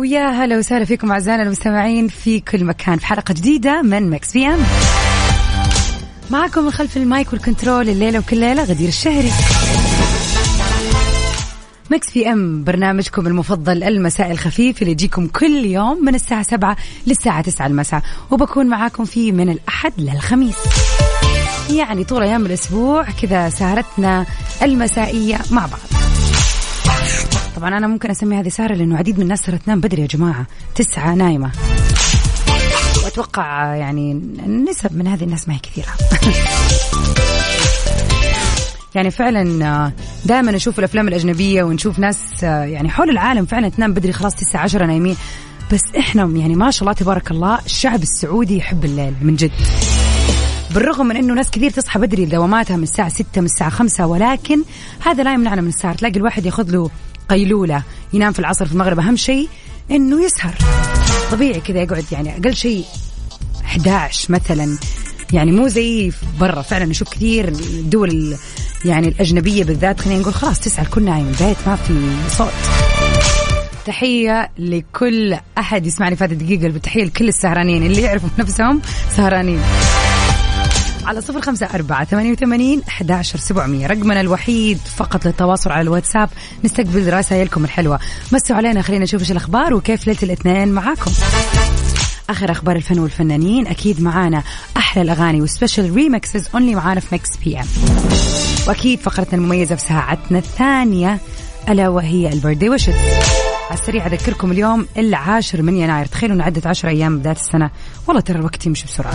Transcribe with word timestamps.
ويا 0.00 0.30
هلا 0.30 0.58
وسهلا 0.58 0.84
فيكم 0.84 1.12
أعزائنا 1.12 1.42
المستمعين 1.42 2.08
في 2.08 2.40
كل 2.40 2.64
مكان 2.64 2.98
في 2.98 3.06
حلقة 3.06 3.34
جديدة 3.34 3.82
من 3.82 4.10
Mix 4.10 4.32
PM. 4.32 4.58
معكم 6.30 6.64
من 6.64 6.70
خلف 6.70 6.96
ال 6.96 7.05
mic 7.05 7.32
وال 7.32 7.44
control 7.44 7.88
الليلة 7.88 8.18
وكل 8.18 8.36
ليلة 8.36 8.64
غدير 8.64 8.88
الشهري. 8.88 9.30
Mix 11.90 12.12
PM 12.12 12.64
برنامجكم 12.64 13.26
المفضل 13.26 13.82
المساء 13.82 14.30
الخفيف 14.30 14.82
اللي 14.82 14.92
يجيكم 14.92 15.26
كل 15.26 15.64
يوم 15.64 16.04
من 16.04 16.14
الساعة 16.14 16.42
7 16.42 16.76
للساعة 17.06 17.42
9 17.42 17.66
المساء 17.66 18.02
وبكون 18.30 18.66
معاكم 18.66 19.04
فيه 19.04 19.32
من 19.32 19.48
الأحد 19.48 19.92
للخميس 19.98 20.56
يعني 21.70 22.04
طول 22.04 22.22
أيام 22.22 22.46
الأسبوع 22.46 23.06
كذا 23.22 23.48
سهرتنا 23.48 24.26
المسائية 24.62 25.38
مع 25.50 25.66
بعض. 25.66 25.99
طبعا 27.60 27.78
أنا 27.78 27.86
ممكن 27.86 28.10
أسمي 28.10 28.36
هذه 28.36 28.48
سهره 28.48 28.74
لأنه 28.74 28.98
عديد 28.98 29.16
من 29.16 29.22
الناس 29.22 29.40
صارت 29.40 29.62
تنام 29.62 29.80
بدري 29.80 30.02
يا 30.02 30.06
جماعة. 30.06 30.46
تسعة 30.74 31.14
نايمة. 31.14 31.52
وأتوقع 33.04 33.74
يعني 33.74 34.12
النسب 34.46 34.96
من 34.96 35.06
هذه 35.06 35.24
الناس 35.24 35.48
ما 35.48 35.54
هي 35.54 35.58
كثيرة. 35.58 35.88
يعني 38.94 39.10
فعلا 39.10 39.92
دائما 40.24 40.52
نشوف 40.52 40.78
الأفلام 40.78 41.08
الأجنبية 41.08 41.62
ونشوف 41.62 41.98
ناس 41.98 42.42
يعني 42.42 42.88
حول 42.88 43.10
العالم 43.10 43.46
فعلا 43.46 43.68
تنام 43.68 43.94
بدري 43.94 44.12
خلاص 44.12 44.34
9 44.34 44.60
10 44.60 44.86
نايمين. 44.86 45.16
بس 45.72 45.82
إحنا 45.98 46.22
يعني 46.22 46.54
ما 46.54 46.70
شاء 46.70 46.82
الله 46.82 46.92
تبارك 46.92 47.30
الله 47.30 47.58
الشعب 47.66 48.02
السعودي 48.02 48.56
يحب 48.56 48.84
الليل 48.84 49.14
من 49.22 49.36
جد. 49.36 49.52
بالرغم 50.74 51.06
من 51.06 51.16
إنه 51.16 51.34
ناس 51.34 51.50
كثير 51.50 51.70
تصحى 51.70 51.98
بدري 51.98 52.24
دواماتها 52.24 52.76
من 52.76 52.82
الساعة 52.82 53.08
6 53.08 53.24
من 53.36 53.44
الساعة 53.44 53.70
5 53.70 54.06
ولكن 54.06 54.62
هذا 55.00 55.22
لا 55.22 55.34
يمنعنا 55.34 55.60
من 55.60 55.68
السهر 55.68 55.94
تلاقي 55.94 56.16
الواحد 56.16 56.46
ياخذ 56.46 56.70
له 56.70 56.90
قيلولة. 57.30 57.82
ينام 58.12 58.32
في 58.32 58.38
العصر 58.38 58.66
في 58.66 58.72
المغرب. 58.72 59.00
أهم 59.00 59.16
شيء 59.16 59.48
إنه 59.90 60.24
يسهر. 60.24 60.54
طبيعي 61.32 61.60
كذا 61.60 61.82
يقعد 61.82 62.04
يعني 62.12 62.36
أقل 62.36 62.56
شيء 62.56 62.84
11 63.64 64.32
مثلا. 64.32 64.78
يعني 65.32 65.52
مو 65.52 65.68
زي 65.68 66.12
برا. 66.40 66.62
فعلا 66.62 66.84
نشوف 66.84 67.08
كثير 67.08 67.48
الدول 67.48 68.36
يعني 68.84 69.08
الأجنبية 69.08 69.64
بالذات. 69.64 70.00
خلينا 70.00 70.20
نقول 70.20 70.34
خلاص 70.34 70.60
تسعة 70.60 70.82
الكل 70.82 71.02
نايم. 71.02 71.26
البيت 71.26 71.56
ما 71.66 71.76
في 71.76 71.94
صوت. 72.28 72.52
تحية 73.86 74.50
لكل 74.58 75.36
أحد 75.58 75.86
يسمعني 75.86 76.16
في 76.16 76.24
هذه 76.24 76.32
الدقيقة. 76.32 76.68
بالتحية 76.68 77.04
لكل 77.04 77.28
السهرانين 77.28 77.86
اللي 77.86 78.02
يعرفوا 78.02 78.28
نفسهم 78.38 78.82
سهرانين. 79.16 79.60
على 81.06 81.20
صفر 81.20 81.40
خمسة 81.40 81.66
أربعة 81.74 82.04
ثمانية 82.04 82.32
وثمانين 82.32 82.82
أحداشر 82.88 83.38
سبعمية. 83.38 83.86
رقمنا 83.86 84.20
الوحيد 84.20 84.78
فقط 84.78 85.26
للتواصل 85.26 85.70
على 85.72 85.80
الواتساب. 85.80 86.28
نستقبل 86.64 87.12
رسائلكم 87.12 87.64
الحلوة. 87.64 87.98
مسوا 88.32 88.56
علينا 88.56 88.82
خلينا 88.82 89.04
نشوف 89.04 89.20
إيش 89.20 89.30
الأخبار 89.30 89.74
وكيف 89.74 90.06
ليلة 90.06 90.18
الاثنين 90.22 90.68
معاكم. 90.68 91.10
آخر 92.30 92.50
أخبار 92.50 92.76
الفن 92.76 92.98
والفنانين. 92.98 93.66
أكيد 93.66 94.02
معانا 94.02 94.42
أحلى 94.76 95.02
الأغاني 95.02 95.42
و 95.42 95.48
special 95.48 95.94
remixes 95.94 96.48
only 96.54 96.74
معانا 96.74 97.00
في 97.00 97.14
Mix 97.14 97.36
PM 97.44 97.66
وأكيد 98.68 99.00
فقرتنا 99.00 99.34
المميزة 99.34 99.74
في 99.74 99.82
ساعتنا 99.82 100.38
الثانية 100.38 101.18
ألا 101.68 101.88
وهي 101.88 102.32
ال 102.32 102.36
birthday 102.36 102.68
wishes 102.70 102.94
على 103.70 103.78
السريع 103.80 104.06
أذكركم 104.06 104.52
اليوم 104.52 104.86
العاشر 104.98 105.62
من 105.62 105.76
يناير. 105.76 106.06
تخيلوا 106.06 106.36
إن 106.36 106.40
عدت 106.40 106.66
10 106.66 106.88
أيام 106.88 107.18
بداية 107.18 107.36
السنة. 107.36 107.70
والله 108.06 108.20
ترى 108.20 108.38
الوقت 108.38 108.66
يمشي 108.66 108.86
بسرعة. 108.86 109.12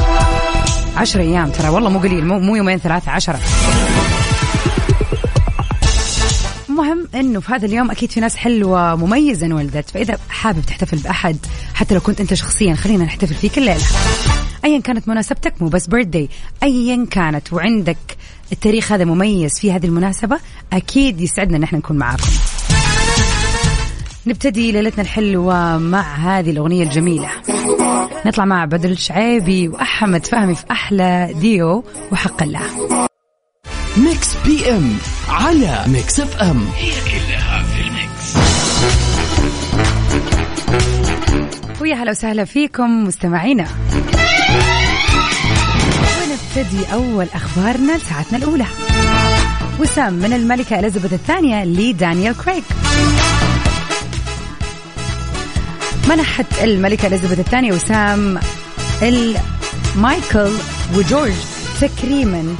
10 0.96 1.22
أيام 1.22 1.50
ترى. 1.50 1.70
والله 1.70 1.90
مو 1.90 2.00
قليل 2.00 2.26
مو, 2.26 2.40
مو 2.40 2.56
يومين 2.56 2.78
ثلاثة 2.78 3.12
10 3.12 3.40
المهم 6.70 7.08
إنه 7.16 7.40
في 7.40 7.54
هذا 7.54 7.66
اليوم 7.66 7.92
أكيد 7.92 8.12
في 8.12 8.20
ناس 8.20 8.36
حلوة 8.36 8.96
مميزة 8.96 9.46
انولدت 9.46 9.90
فإذا 9.90 10.18
حابب 10.30 10.62
تحتفل 10.62 10.98
بأحد 10.98 11.38
حتى 11.74 11.94
لو 11.94 12.00
كنت 12.00 12.22
أنت 12.22 12.34
شخصيا 12.34 12.76
خلينا 12.76 13.04
نحتفل 13.04 13.36
فيك 13.36 13.58
الليلة. 13.58 13.84
ايا 14.66 14.80
كانت 14.80 15.08
مناسبتك 15.08 15.54
مو 15.62 15.68
بس 15.68 15.88
بيرثدي 15.88 16.30
ايا 16.64 17.06
كانت 17.12 17.54
وعندك 17.54 17.98
التاريخ 18.52 18.92
هذا 18.92 19.06
مميز 19.06 19.60
في 19.60 19.72
هذه 19.72 19.86
المناسبة 19.86 20.40
أكيد 20.74 21.22
يسعدنا 21.22 21.58
إن 21.58 21.64
إحنا 21.64 21.78
نكون 21.78 21.98
معاكم. 21.98 22.30
نبتدي 24.28 24.72
ليلتنا 24.72 25.02
الحلوة 25.04 25.78
مع 25.78 26.16
هذه 26.16 26.50
الأغنية 26.50 26.84
الجميلة. 26.84 27.30
نطلع 28.26 28.46
مع 28.46 28.66
بدر 28.66 28.90
الشعيبي 28.90 29.68
وأحمد 29.68 30.26
فهمي 30.26 30.56
في 30.56 30.64
أحلى 30.72 31.34
ديو 31.40 31.84
وحق 32.12 32.44
الله. 32.44 32.62
Mix 33.98 34.36
PM 34.46 34.98
على 35.30 35.84
Mix 35.88 36.20
FM 36.20 36.68
هي 36.78 36.92
كلها 36.92 37.64
في 37.64 37.82
ال 37.82 37.92
mix. 37.92 38.36
ويا 41.82 41.96
هلا 41.96 42.12
وسهلا 42.12 42.46
فيكم 42.46 43.04
مستمعينا. 43.04 43.68
ونبتدي 46.22 46.94
أول 46.94 47.28
أخبارنا 47.34 47.98
لساعتنا 47.98 48.38
الأولى. 48.38 48.66
وسام 49.80 50.14
من 50.14 50.34
الملكة 50.34 50.80
إليزابيث 50.80 51.14
الثانية 51.14 51.66
لدانيال 51.66 52.38
كريغ. 52.38 52.62
منحت 56.10 56.46
الملكة 56.64 57.08
إليزابيث 57.08 57.40
الثانية 57.40 57.74
وسام 57.74 58.40
مايكل 59.96 60.52
وجورج 60.96 61.34
تكريما 61.82 62.56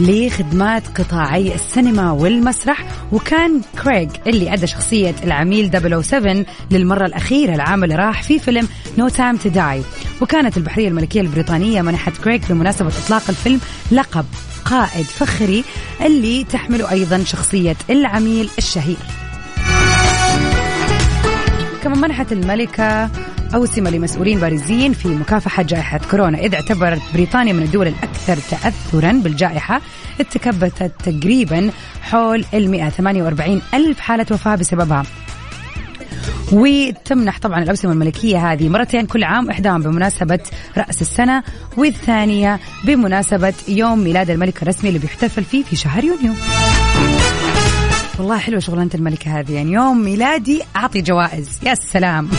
لخدمات 0.00 0.82
قطاعي 1.00 1.54
السينما 1.54 2.10
والمسرح. 2.10 2.84
وكان 3.12 3.60
كريغ 3.84 4.08
اللي 4.26 4.52
أدى 4.54 4.66
شخصية 4.66 5.14
العميل 5.24 5.70
007 6.02 6.44
للمرة 6.70 7.06
الأخيرة. 7.06 7.54
العام 7.54 7.84
اللي 7.84 7.94
راح 7.94 8.22
في 8.22 8.38
فيلم 8.38 8.68
No 8.98 9.08
Time 9.08 9.36
to 9.36 9.48
Die 9.48 9.82
وكانت 10.20 10.56
البحرية 10.56 10.88
الملكية 10.88 11.20
البريطانية 11.20 11.82
منحت 11.82 12.16
كريغ 12.16 12.40
بمناسبة 12.50 12.92
إطلاق 13.04 13.22
الفيلم 13.28 13.60
لقب 13.92 14.24
قائد 14.64 15.04
فخري 15.04 15.64
اللي 16.00 16.44
تحمله 16.44 16.90
أيضا 16.90 17.24
شخصية 17.24 17.76
العميل 17.90 18.48
الشهير. 18.58 19.23
كما 21.84 21.96
منحت 21.96 22.32
الملكة 22.32 23.10
أوسمة 23.54 23.90
لمسؤولين 23.90 24.40
بارزين 24.40 24.92
في 24.92 25.08
مكافحة 25.08 25.62
جائحة 25.62 26.00
كورونا. 26.10 26.38
إذ 26.38 26.54
اعتبرت 26.54 27.02
بريطانيا 27.14 27.52
من 27.52 27.62
الدول 27.62 27.88
الأكثر 27.88 28.36
تأثرا 28.50 29.12
بالجائحة 29.12 29.80
اتكبتت 30.20 30.92
تقريبا 31.04 31.70
حول 32.02 32.44
ال 32.54 32.70
148 32.70 33.62
ألف 33.74 34.00
حالة 34.00 34.26
وفاة 34.30 34.54
بسببها. 34.54 35.02
وتمنح 36.52 37.38
طبعا 37.38 37.62
الأوسمة 37.62 37.92
الملكية 37.92 38.52
هذه 38.52 38.68
مرتين 38.68 39.06
كل 39.06 39.24
عام 39.24 39.50
إحداهم 39.50 39.82
بمناسبة 39.82 40.40
رأس 40.78 41.02
السنة 41.02 41.42
والثانية 41.76 42.60
بمناسبة 42.84 43.54
يوم 43.68 43.98
ميلاد 43.98 44.30
الملك 44.30 44.62
الرسمي 44.62 44.88
اللي 44.88 45.00
بيحتفل 45.00 45.44
فيه 45.44 45.64
في 45.64 45.76
شهر 45.76 46.04
يونيو. 46.04 46.32
والله 48.18 48.38
حلوة 48.38 48.60
شغلانة 48.60 48.90
الملكة 48.94 49.40
هذه. 49.40 49.52
يعني 49.52 49.72
يوم 49.72 50.04
ميلادي 50.04 50.62
أعطي 50.76 51.00
جوائز. 51.00 51.48
يا 51.62 51.74
سلام. 51.74 52.28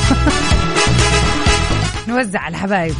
نوزع 2.08 2.40
على 2.40 2.52
الحبايب. 2.52 2.96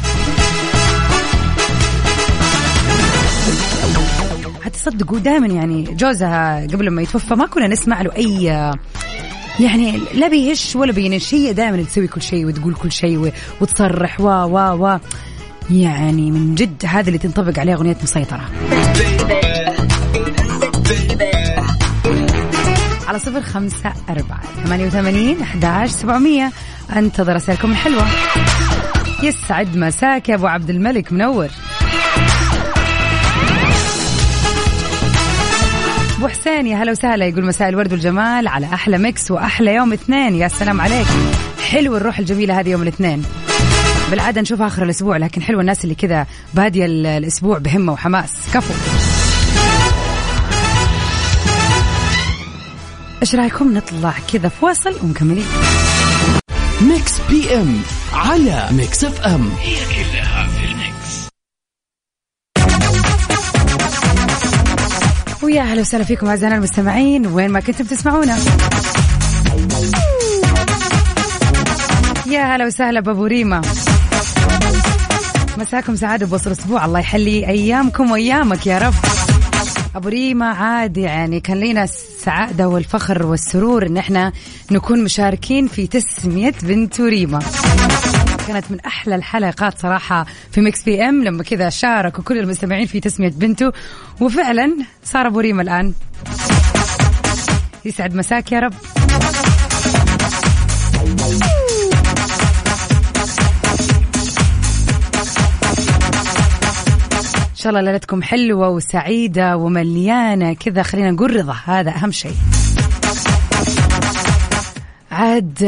هتصدقوا 4.62 5.18
دائما 5.18 5.46
يعني 5.46 5.82
جوزها 5.82 6.66
قبل 6.66 6.90
ما 6.90 7.02
يتوفى 7.02 7.34
ما 7.34 7.46
كنا 7.46 7.66
نسمع 7.66 8.02
له 8.02 8.16
أي 8.16 8.42
يعني 9.60 10.00
لا 10.14 10.28
بيهش 10.28 10.76
ولا 10.76 10.92
بينش. 10.92 11.34
هي 11.34 11.52
دائما 11.52 11.82
تسوي 11.82 12.06
كل 12.06 12.22
شيء 12.22 12.46
وتقول 12.46 12.74
كل 12.74 12.92
شيء 12.92 13.32
وتصرح 13.60 14.20
و 14.20 14.28
و 14.28 14.86
و 14.86 14.98
يعني 15.70 16.30
من 16.30 16.54
جد 16.54 16.84
هذا 16.86 17.06
اللي 17.08 17.18
تنطبق 17.18 17.58
عليه 17.58 17.74
أغنية 17.74 17.96
مسيطرة. 18.02 18.44
على 23.16 23.24
صفر 23.24 23.40
خمسة 23.40 23.92
أربعة. 24.10 24.40
ثمانية 24.64 24.86
وثمانين 24.86 25.42
أحداش 25.42 25.90
سبعمية. 25.90 26.52
أنتظر 26.96 27.34
رسائلكم 27.34 27.70
الحلوة. 27.70 28.06
يسعد 29.22 29.76
مساك 29.76 30.28
يا 30.28 30.34
أبو 30.34 30.46
عبد 30.46 30.70
الملك 30.70 31.12
منور. 31.12 31.48
أبو 36.18 36.28
حسين 36.28 36.66
يا 36.66 36.76
هلا 36.76 36.92
وسهلا. 36.92 37.26
يقول 37.26 37.44
مساء 37.44 37.68
الورد 37.68 37.92
والجمال 37.92 38.48
على 38.48 38.66
أحلى 38.66 38.98
ميكس 38.98 39.30
وأحلى 39.30 39.74
يوم 39.74 39.92
اثنين. 39.92 40.34
يا 40.34 40.48
سلام 40.48 40.80
عليك. 40.80 41.06
حلو 41.70 41.96
الروح 41.96 42.18
الجميلة 42.18 42.60
هذه 42.60 42.68
يوم 42.68 42.82
الاثنين. 42.82 43.22
بالعادة 44.10 44.40
نشوفها 44.40 44.66
آخر 44.66 44.82
الأسبوع 44.82 45.16
لكن 45.16 45.42
حلو 45.42 45.60
الناس 45.60 45.84
اللي 45.84 45.94
كذا 45.94 46.26
بادية 46.54 46.86
الأسبوع 46.86 47.58
بهمة 47.58 47.92
وحماس. 47.92 48.32
كفو. 48.54 48.74
إيش 53.22 53.34
رأيكم 53.34 53.74
نطلع 53.74 54.14
كذا 54.32 54.48
فواصل 54.48 54.96
ومكملين؟ 55.02 55.46
Mix 56.80 57.12
PM 57.30 57.80
على 58.12 58.68
Mix 58.70 59.04
FM. 59.04 59.50
هي 59.60 59.76
كلها 59.76 60.48
في 60.48 60.64
ال 60.64 60.77
mix. 60.77 61.28
ويا 65.42 65.62
أهلا 65.62 65.80
وسهلا 65.80 66.04
فيكم 66.04 66.26
أعزائنا 66.26 66.56
المستمعين 66.56 67.26
وين 67.26 67.50
ما 67.50 67.60
كنتم 67.60 67.84
تسمعونا. 67.84 68.38
يا 72.26 72.56
هلا 72.56 72.66
وسهلا 72.66 73.00
بابو 73.00 73.26
ريما. 73.26 73.62
مساكم 75.58 75.96
سعادة 75.96 76.26
بوسط 76.26 76.46
الأسبوع 76.50 76.84
الله 76.84 76.98
يحلي 76.98 77.48
أيامكم 77.48 78.10
وأيامك 78.10 78.66
يا 78.66 78.78
رب. 78.78 78.94
أبو 79.96 80.08
ريما 80.08 80.46
عادي 80.46 81.00
يعني 81.00 81.40
كان 81.40 81.60
لينا 81.60 81.86
السعادة 82.26 82.68
والفخر 82.68 83.26
والسرور. 83.26 83.86
إن 83.86 83.96
إحنا 83.96 84.32
نكون 84.70 85.04
مشاركين 85.04 85.66
في 85.66 85.86
تسمية 85.86 86.54
بنت 86.62 87.00
ريما. 87.00 87.38
كانت 88.48 88.70
من 88.70 88.80
أحلى 88.80 89.14
الحلقات 89.14 89.78
صراحة 89.78 90.26
في 90.52 90.60
Mix 90.60 90.82
PM. 90.82 91.24
لما 91.24 91.42
كذا 91.42 91.68
شاركوا 91.70 92.24
كل 92.24 92.38
المستمعين 92.38 92.86
في 92.86 93.00
تسمية 93.00 93.30
بنته 93.30 93.72
وفعلا 94.20 94.76
صار 95.04 95.26
أبو 95.26 95.40
ريما 95.40 95.62
الآن 95.62 95.92
يسعد 97.84 98.14
مساك 98.14 98.52
يا 98.52 98.60
رب. 98.60 98.74
شاء 107.66 107.78
الله 107.78 107.92
ليلتكم 107.92 108.22
حلوة 108.22 108.68
وسعيدة 108.68 109.56
ومليانة. 109.56 110.52
كذا 110.52 110.82
خلينا 110.82 111.10
نقول 111.10 111.36
رضا 111.36 111.56
هذا 111.64 111.90
أهم 111.90 112.10
شيء. 112.12 112.36
عاد 115.10 115.62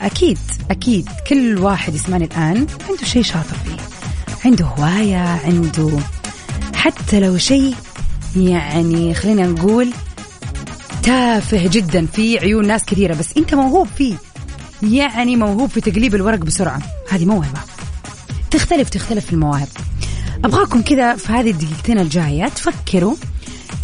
أكيد 0.00 0.38
أكيد 0.70 1.08
كل 1.28 1.58
واحد 1.58 1.94
يسمعني 1.94 2.24
الآن 2.24 2.66
عنده 2.88 3.04
شيء 3.04 3.22
شاطر 3.22 3.56
فيه 3.64 3.76
عنده 4.44 4.64
هواية 4.64 5.16
عنده 5.16 5.90
حتى 6.74 7.20
لو 7.20 7.38
شيء 7.38 7.74
يعني 8.36 9.14
خلينا 9.14 9.46
نقول 9.46 9.92
تافه 11.02 11.66
جدا 11.68 12.06
في 12.06 12.38
عيون 12.38 12.66
ناس 12.66 12.84
كثيرة 12.84 13.14
بس 13.14 13.36
أنت 13.36 13.54
موهوب 13.54 13.86
فيه. 13.96 14.14
يعني 14.82 15.36
موهوب 15.36 15.70
في 15.70 15.80
تقليب 15.80 16.14
الورق 16.14 16.38
بسرعة. 16.38 16.82
هذه 17.10 17.24
موهبه 17.24 17.60
تختلف 18.50 18.88
تختلف 18.88 19.32
المواهب. 19.32 19.68
أبغاكم 20.44 20.82
كذا 20.82 21.16
في 21.16 21.32
هذه 21.32 21.50
الدقيقتين 21.50 21.98
الجاية 21.98 22.48
تفكروا 22.48 23.14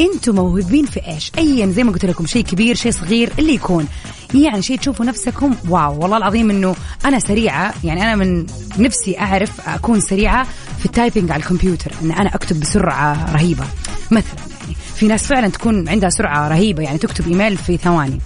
أنتم 0.01 0.35
موهوبين 0.35 0.87
في 0.87 1.07
إيش؟ 1.07 1.33
ايا 1.39 1.67
زي 1.67 1.85
ما 1.85 1.93
قلت 1.93 2.05
لكم 2.05 2.27
شيء 2.27 2.45
كبير 2.45 2.75
شيء 2.75 2.93
صغير 2.93 3.33
اللي 3.39 3.55
يكون. 3.55 3.89
يعني 4.35 4.63
شيء 4.63 4.79
تشوفوا 4.79 5.07
نفسكم 5.07 5.55
واو 5.69 6.03
والله 6.03 6.17
العظيم 6.17 6.51
إنه 6.51 6.77
أنا 7.05 7.19
سريعة 7.19 7.75
يعني 7.85 8.03
أنا 8.03 8.17
من 8.17 8.47
نفسي 8.79 9.19
أعرف 9.19 9.69
أكون 9.69 10.01
سريعة 10.01 10.47
في 10.79 10.87
ال 10.87 10.93
typing 10.93 11.31
على 11.31 11.43
الكمبيوتر 11.43 11.93
إن 12.03 12.11
أنا 12.11 12.35
أكتب 12.35 12.61
بسرعة 12.61 13.33
رهيبة. 13.33 13.65
مثلا 14.11 14.39
يعني 14.61 14.77
في 14.97 15.07
ناس 15.07 15.27
فعلا 15.27 15.49
تكون 15.49 15.89
عندها 15.89 16.11
سرعة 16.11 16.49
رهيبة 16.49 16.83
يعني 16.83 16.99
تكتب 16.99 17.29
إيميل 17.29 17.57
في 17.57 17.77
ثواني. 17.77 18.21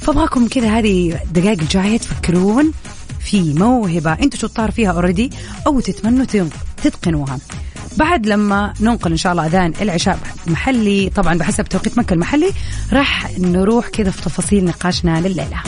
فأبغاكم 0.00 0.48
كذا 0.48 0.78
هذه 0.78 1.20
الدقائق 1.24 1.60
الجاية 1.60 1.98
تفكرون 1.98 2.72
في 3.20 3.54
موهبة 3.54 4.12
أنتم 4.12 4.38
شطار 4.38 4.70
فيها 4.70 4.92
already 4.92 5.30
أو 5.66 5.80
تتمنوا 5.80 6.24
تتقنوها. 6.90 7.38
بعد 7.96 8.26
لما 8.26 8.74
ننقل 8.80 9.10
إن 9.10 9.16
شاء 9.16 9.32
الله 9.32 9.46
أذان 9.46 9.72
العشاء 9.80 10.18
المحلي 10.46 11.10
طبعا 11.16 11.38
بحسب 11.38 11.64
توقيت 11.64 11.98
مكة 11.98 12.14
المحلي 12.14 12.50
راح 12.92 13.30
نروح 13.38 13.88
كذا 13.88 14.10
في 14.10 14.22
تفاصيل 14.22 14.64
نقاشنا 14.64 15.20
لليلة. 15.20 15.62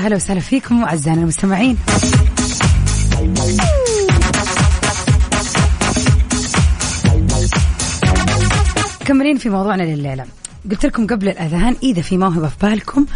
هلا 0.00 0.16
وسهلا 0.16 0.40
فيكم 0.40 0.84
أعزائنا 0.84 1.20
المستمعين. 1.20 1.76
مكملين 9.00 9.38
في 9.38 9.48
موضوعنا 9.48 9.82
لليلة. 9.82 10.24
قلت 10.70 10.86
لكم 10.86 11.06
قبل 11.06 11.28
الأذان 11.28 11.76
إذا 11.82 12.02
في 12.02 12.18
موهبة 12.18 12.48
في 12.48 12.56
بالكم 12.62 13.06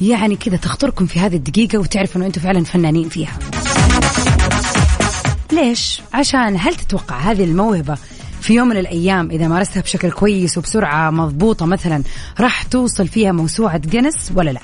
يعني 0.00 0.36
كذا 0.36 0.56
تخطركم 0.56 1.06
في 1.06 1.18
هذه 1.18 1.36
الدقيقة 1.36 1.78
وتعرفوا 1.78 2.16
إنه 2.16 2.26
أنتم 2.26 2.40
فعلا 2.40 2.64
فنانين 2.64 3.08
فيها. 3.08 3.38
ليش؟ 5.52 6.02
عشان 6.14 6.56
هل 6.58 6.74
تتوقع 6.74 7.18
هذه 7.18 7.44
الموهبة 7.44 7.98
في 8.40 8.54
يوم 8.54 8.68
من 8.68 8.76
الأيام 8.76 9.30
إذا 9.30 9.48
مارستها 9.48 9.80
بشكل 9.80 10.10
كويس 10.10 10.58
وبسرعة 10.58 11.10
مضبوطة 11.10 11.66
مثلا 11.66 12.02
راح 12.40 12.62
توصل 12.62 13.08
فيها 13.08 13.32
موسوعة 13.32 13.78
جنس 13.78 14.32
ولا 14.34 14.50
لا؟ 14.50 14.60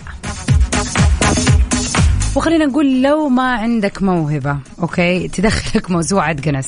وخلينا 2.36 2.66
نقول 2.66 3.02
لو 3.02 3.28
ما 3.28 3.52
عندك 3.52 4.02
موهبة 4.02 4.58
أوكي؟ 4.82 5.28
تدخلك 5.28 5.90
موسوعة 5.90 6.32
جنس 6.32 6.66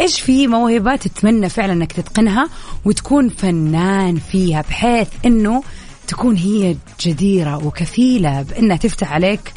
إيش 0.00 0.20
في 0.20 0.46
موهبة 0.46 0.96
تتمنى 0.96 1.48
فعلا 1.48 1.72
أنك 1.72 1.92
تتقنها 1.92 2.48
وتكون 2.84 3.28
فنان 3.28 4.16
فيها 4.16 4.62
بحيث 4.62 5.08
أنه 5.26 5.62
تكون 6.08 6.36
هي 6.36 6.76
جديرة 7.00 7.66
وكفيلة 7.66 8.42
بأنها 8.42 8.76
تفتح 8.76 9.12
عليك 9.12 9.52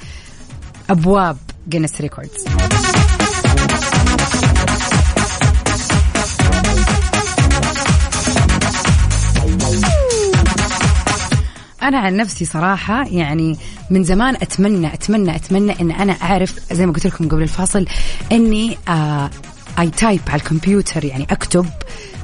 أبواب 0.89 1.37
جينيس 1.69 2.01
records؟ 2.01 2.45
أنا 11.83 11.99
عن 11.99 12.15
نفسي 12.15 12.45
صراحة 12.45 13.07
يعني 13.07 13.57
من 13.89 14.03
زمان 14.03 14.35
أتمنى 14.35 14.93
أتمنى 14.93 15.35
أتمنى 15.35 15.81
إن 15.81 15.91
أنا 15.91 16.13
أعرف 16.13 16.73
زي 16.73 16.85
ما 16.85 16.93
قلت 16.93 17.07
لكم 17.07 17.27
قبل 17.27 17.41
الفاصل 17.41 17.85
إني 18.31 18.77
اي 19.79 19.89
تايب 19.89 20.21
على 20.27 20.35
الكمبيوتر 20.35 21.05
يعني 21.05 21.27
أكتب 21.29 21.65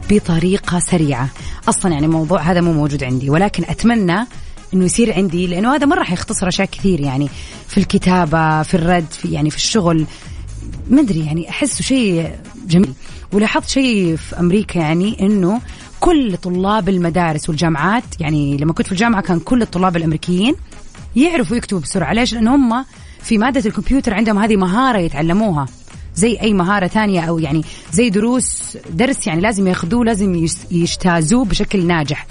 بطريقة 0.09 0.79
سريعة. 0.79 1.29
أصلا 1.69 1.91
يعني 1.91 2.05
الموضوع 2.05 2.41
هذا 2.41 2.61
مو 2.61 2.73
موجود 2.73 3.03
عندي 3.03 3.29
ولكن 3.29 3.63
أتمنى 3.63 4.27
إنه 4.73 4.85
يصير 4.85 5.13
عندي 5.13 5.47
لأنه 5.47 5.75
هذا 5.75 5.85
مرة 5.85 6.03
حيختصر 6.03 6.47
أشياء 6.47 6.67
كثير 6.67 6.99
يعني 6.99 7.29
في 7.67 7.77
الكتابة 7.77 8.63
في 8.63 8.73
الرد 8.73 9.11
في 9.11 9.27
يعني 9.27 9.49
في 9.49 9.57
الشغل. 9.57 10.05
ما 10.89 11.01
أدري 11.01 11.25
يعني 11.25 11.49
احسه 11.49 11.83
شيء 11.83 12.31
جميل. 12.67 12.93
ولاحظت 13.31 13.69
شيء 13.69 14.15
في 14.15 14.39
أمريكا 14.39 14.79
يعني 14.79 15.17
إنه 15.19 15.61
كل 15.99 16.37
طلاب 16.37 16.89
المدارس 16.89 17.49
والجامعات 17.49 18.03
يعني 18.19 18.57
لما 18.57 18.73
كنت 18.73 18.85
في 18.85 18.91
الجامعة 18.91 19.21
كان 19.21 19.39
كل 19.39 19.61
الطلاب 19.61 19.97
الأمريكيين 19.97 20.55
يعرفوا 21.15 21.57
يكتبوا 21.57 21.81
بسرعة. 21.81 22.13
ليش؟ 22.13 22.33
لأن 22.33 22.47
هم 22.47 22.85
في 23.21 23.37
مادة 23.37 23.63
الكمبيوتر 23.65 24.13
عندهم 24.13 24.39
هذه 24.39 24.55
مهارة 24.55 24.97
يتعلموها 24.97 25.65
زي 26.15 26.37
أي 26.41 26.53
مهارة 26.53 26.87
ثانية 26.87 27.21
أو 27.21 27.39
يعني 27.39 27.63
زي 27.91 28.09
دروس 28.09 28.77
درس 28.89 29.27
يعني 29.27 29.41
لازم 29.41 29.67
ياخذوه 29.67 30.05
لازم 30.05 30.47
يجتازوه 30.71 31.45
بشكل 31.45 31.85
ناجح. 31.87 32.27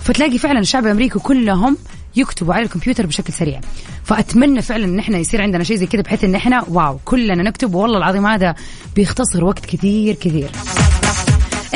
فتلاقي 0.00 0.38
فعلا 0.38 0.58
الشعب 0.58 0.86
الأمريكي 0.86 1.18
كلهم 1.18 1.76
يكتبوا 2.16 2.54
على 2.54 2.64
الكمبيوتر 2.64 3.06
بشكل 3.06 3.32
سريع. 3.32 3.60
فأتمنى 4.04 4.62
فعلا 4.62 4.84
إن 4.84 4.98
إحنا 4.98 5.18
يصير 5.18 5.42
عندنا 5.42 5.64
شيء 5.64 5.76
زي 5.76 5.86
كذا 5.86 6.02
بحيث 6.02 6.24
إن 6.24 6.34
إحنا 6.34 6.64
واو 6.68 6.98
كلنا 7.04 7.42
نكتب 7.42 7.74
والله 7.74 7.98
العظيم 7.98 8.26
هذا 8.26 8.54
بيختصر 8.96 9.44
وقت 9.44 9.66
كثير 9.66 10.14
كثير. 10.14 10.50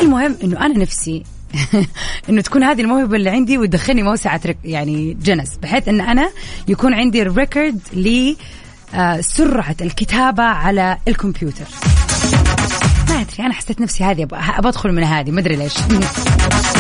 المهم 0.01 0.37
إنه 0.45 0.67
أنا 0.67 0.79
نفسي 0.79 1.23
إنه 2.29 2.41
تكون 2.41 2.63
هذه 2.63 2.81
الموهبة 2.81 3.17
اللي 3.17 3.31
عندي 3.31 3.59
وتدخلني 3.59 4.03
موسعة 4.03 4.41
يعني 4.65 5.17
جنس 5.23 5.57
بحيث 5.63 5.89
إن 5.89 6.01
أنا 6.01 6.31
يكون 6.69 6.95
عندي 6.95 7.23
ريكورد 7.23 7.81
ل 7.93 8.35
آه، 8.95 9.21
الكتابة 9.81 10.43
على 10.43 10.99
الكمبيوتر. 11.09 11.65
ما 13.09 13.21
أدري 13.21 13.47
أنا 13.47 13.53
حسيت 13.53 13.81
نفسي 13.81 14.05
هذه 14.05 14.23
أبغى 14.23 14.69
أدخل 14.69 14.93
من 14.93 15.05
هذه 15.05 15.31
ما 15.31 15.41
أدري 15.41 15.57
ليش. 15.57 15.75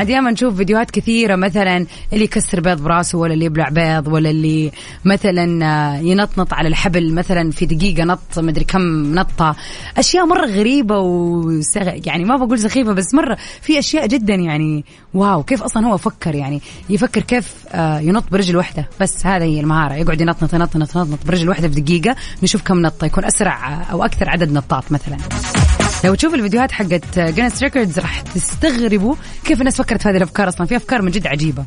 عاد 0.00 0.08
ياما 0.08 0.30
نشوف 0.30 0.56
فيديوهات 0.56 0.90
كثيرة 0.90 1.36
مثلا 1.36 1.86
اللي 2.12 2.24
يكسر 2.24 2.60
بيض 2.60 2.82
براسه 2.82 3.18
ولا 3.18 3.34
اللي 3.34 3.44
يبلع 3.44 3.68
بيض 3.68 4.08
ولا 4.08 4.30
اللي 4.30 4.70
مثلا 5.04 5.64
آه، 5.64 6.00
ينطنط 6.00 6.54
على 6.54 6.68
الحبل 6.68 7.14
مثلا 7.14 7.50
في 7.50 7.66
دقيقة 7.66 8.04
نط 8.04 8.38
مدري 8.38 8.64
كم 8.64 9.14
نطة. 9.14 9.56
أشياء 9.98 10.26
مرة 10.26 10.46
غريبة 10.46 10.98
و 10.98 11.50
يعني 11.84 12.24
ما 12.24 12.36
بقول 12.36 12.58
سخيفة 12.58 12.92
بس 12.92 13.14
مرة 13.14 13.36
في 13.62 13.78
أشياء 13.78 14.06
جدا 14.06 14.34
يعني 14.34 14.84
wow 15.14 15.42
كيف 15.42 15.62
أصلا 15.62 15.86
هو 15.86 15.96
فكر 15.96 16.34
يعني 16.34 16.60
يفكر 16.90 17.20
كيف 17.20 17.54
آه، 17.72 18.00
ينط 18.00 18.24
برجل 18.32 18.56
واحدة 18.56 18.88
بس 19.00 19.26
هذه 19.26 19.44
هي 19.44 19.60
المهارة 19.60 19.94
يقعد 19.94 20.20
ينطنط 20.20 20.54
ينطنط 20.54 20.96
ينطنط 20.96 21.26
برجل 21.26 21.48
واحدة 21.48 21.68
في 21.68 21.80
دقيقة 21.80 22.16
نشوف 22.42 22.62
كم 22.62 22.82
نطة 22.82 23.04
يكون 23.04 23.24
أسرع 23.24 23.86
أو 23.92 24.04
أكثر 24.04 24.30
عدد 24.30 24.52
نطات 24.52 24.92
مثلا. 24.92 25.16
لو 26.04 26.14
تشوف 26.14 26.34
الفيديوهات 26.34 26.72
حقت 26.72 27.18
جينيس 27.18 27.62
records 27.62 27.98
راح 27.98 28.20
تستغربوا 28.20 29.14
كيف 29.44 29.60
الناس 29.60 29.76
فكرت 29.76 30.02
في 30.02 30.08
هذه 30.08 30.16
الأفكار 30.16 30.48
أصلا. 30.48 30.66
في 30.66 30.76
أفكار 30.76 31.02
من 31.02 31.10
جد 31.10 31.26
عجيبة. 31.26 31.64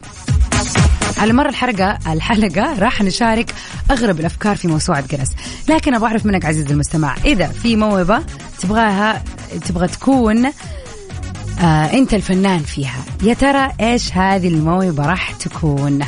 على 1.17 1.33
مر 1.33 1.49
الحلقة 1.49 1.99
الحلقة 2.07 2.79
راح 2.79 3.01
نشارك 3.01 3.53
أغرب 3.91 4.19
الأفكار 4.19 4.55
في 4.55 4.67
موسوعة 4.67 5.07
جينيس 5.07 5.29
لكن 5.69 5.93
أبغى 5.93 6.07
أعرف 6.07 6.25
منك 6.25 6.45
عزيزي 6.45 6.73
المستمع 6.73 7.15
إذا 7.25 7.47
في 7.47 7.75
موهبة 7.75 8.23
تبغاها 8.59 9.23
تبغى 9.65 9.87
تكون 9.87 10.45
آه 10.45 11.93
أنت 11.93 12.13
الفنان 12.13 12.59
فيها 12.59 13.05
يا 13.23 13.33
ترى 13.33 13.71
إيش 13.81 14.13
هذه 14.13 14.47
الموهبة 14.47 15.05
راح 15.05 15.31
تكون؟ 15.31 15.99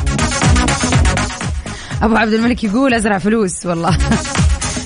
أبو 2.01 2.15
عبد 2.15 2.34
الملك 2.34 2.63
يقول 2.63 2.94
أزرع 2.94 3.17
فلوس 3.17 3.65
والله. 3.65 3.98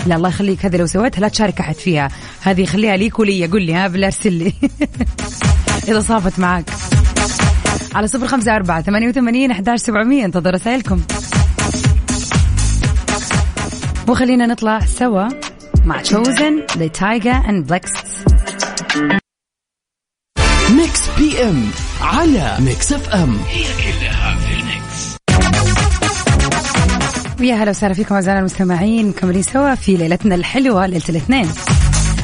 لا 0.05 0.15
الله. 0.15 0.29
يخليك 0.29 0.65
هذه 0.65 0.77
لو 0.77 0.85
سويتها 0.85 1.21
لا 1.21 1.27
تشارك 1.27 1.59
أحد 1.59 1.75
فيها. 1.75 2.09
هذه 2.41 2.65
خليها 2.65 2.97
ليك 2.97 3.19
ولي 3.19 3.47
قول 3.47 3.61
لي 3.61 3.73
ها 3.73 3.87
بالله 3.87 4.07
ارسل 4.07 4.33
لي. 4.33 4.53
إذا 5.89 6.01
صافت 6.01 6.39
معك 6.39 6.69
على 7.95 8.07
صفر 8.07 8.27
خمسة 8.27 8.55
أربعة 8.55 8.81
ثمانية 8.81 9.07
وثمانين 9.07 9.51
أحداش 9.51 9.79
سبعمية. 9.79 10.25
انتظر 10.25 10.53
رسائلكم. 10.53 11.01
وخلينا 14.07 14.45
نطلع 14.45 14.79
سوا 14.79 15.27
مع 15.85 16.01
تشوزن 16.01 16.63
لتايجا 16.75 17.31
اند 17.31 17.67
بلكس 17.67 17.91
ميكس 20.69 21.01
بي 21.17 21.43
ام 21.43 21.71
على 22.01 22.57
ميكس 22.59 22.93
اف 22.93 23.09
ام 23.09 23.37
هي 23.47 23.63
كلها 23.63 24.18
ويا 27.39 27.55
هلا 27.55 27.69
وسهلا 27.69 27.93
فيكم 27.93 28.15
اعزائنا 28.15 28.39
المستمعين. 28.39 29.07
مكملين 29.07 29.41
سوا 29.41 29.75
في 29.75 29.97
ليلتنا 29.97 30.35
الحلوة 30.35 30.85
ليلة 30.85 31.03
الاثنين. 31.09 31.49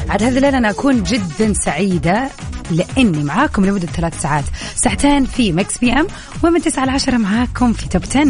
عاد 0.08 0.22
هذه 0.22 0.36
الليلة 0.36 0.58
أنا 0.58 0.70
أكون 0.70 1.02
جدا 1.02 1.52
سعيدة 1.52 2.30
لأني 2.70 3.24
معاكم 3.24 3.64
لمدة 3.64 3.86
ثلاث 3.86 4.20
ساعات. 4.22 4.44
ساعتين 4.76 5.24
في 5.24 5.52
Mix 5.52 5.78
PM 5.78 6.06
ومن 6.44 6.62
9 6.62 6.84
ل 6.84 6.90
10 6.90 7.16
معاكم 7.16 7.72
في 7.72 7.88
Top 7.88 8.02
10 8.10 8.26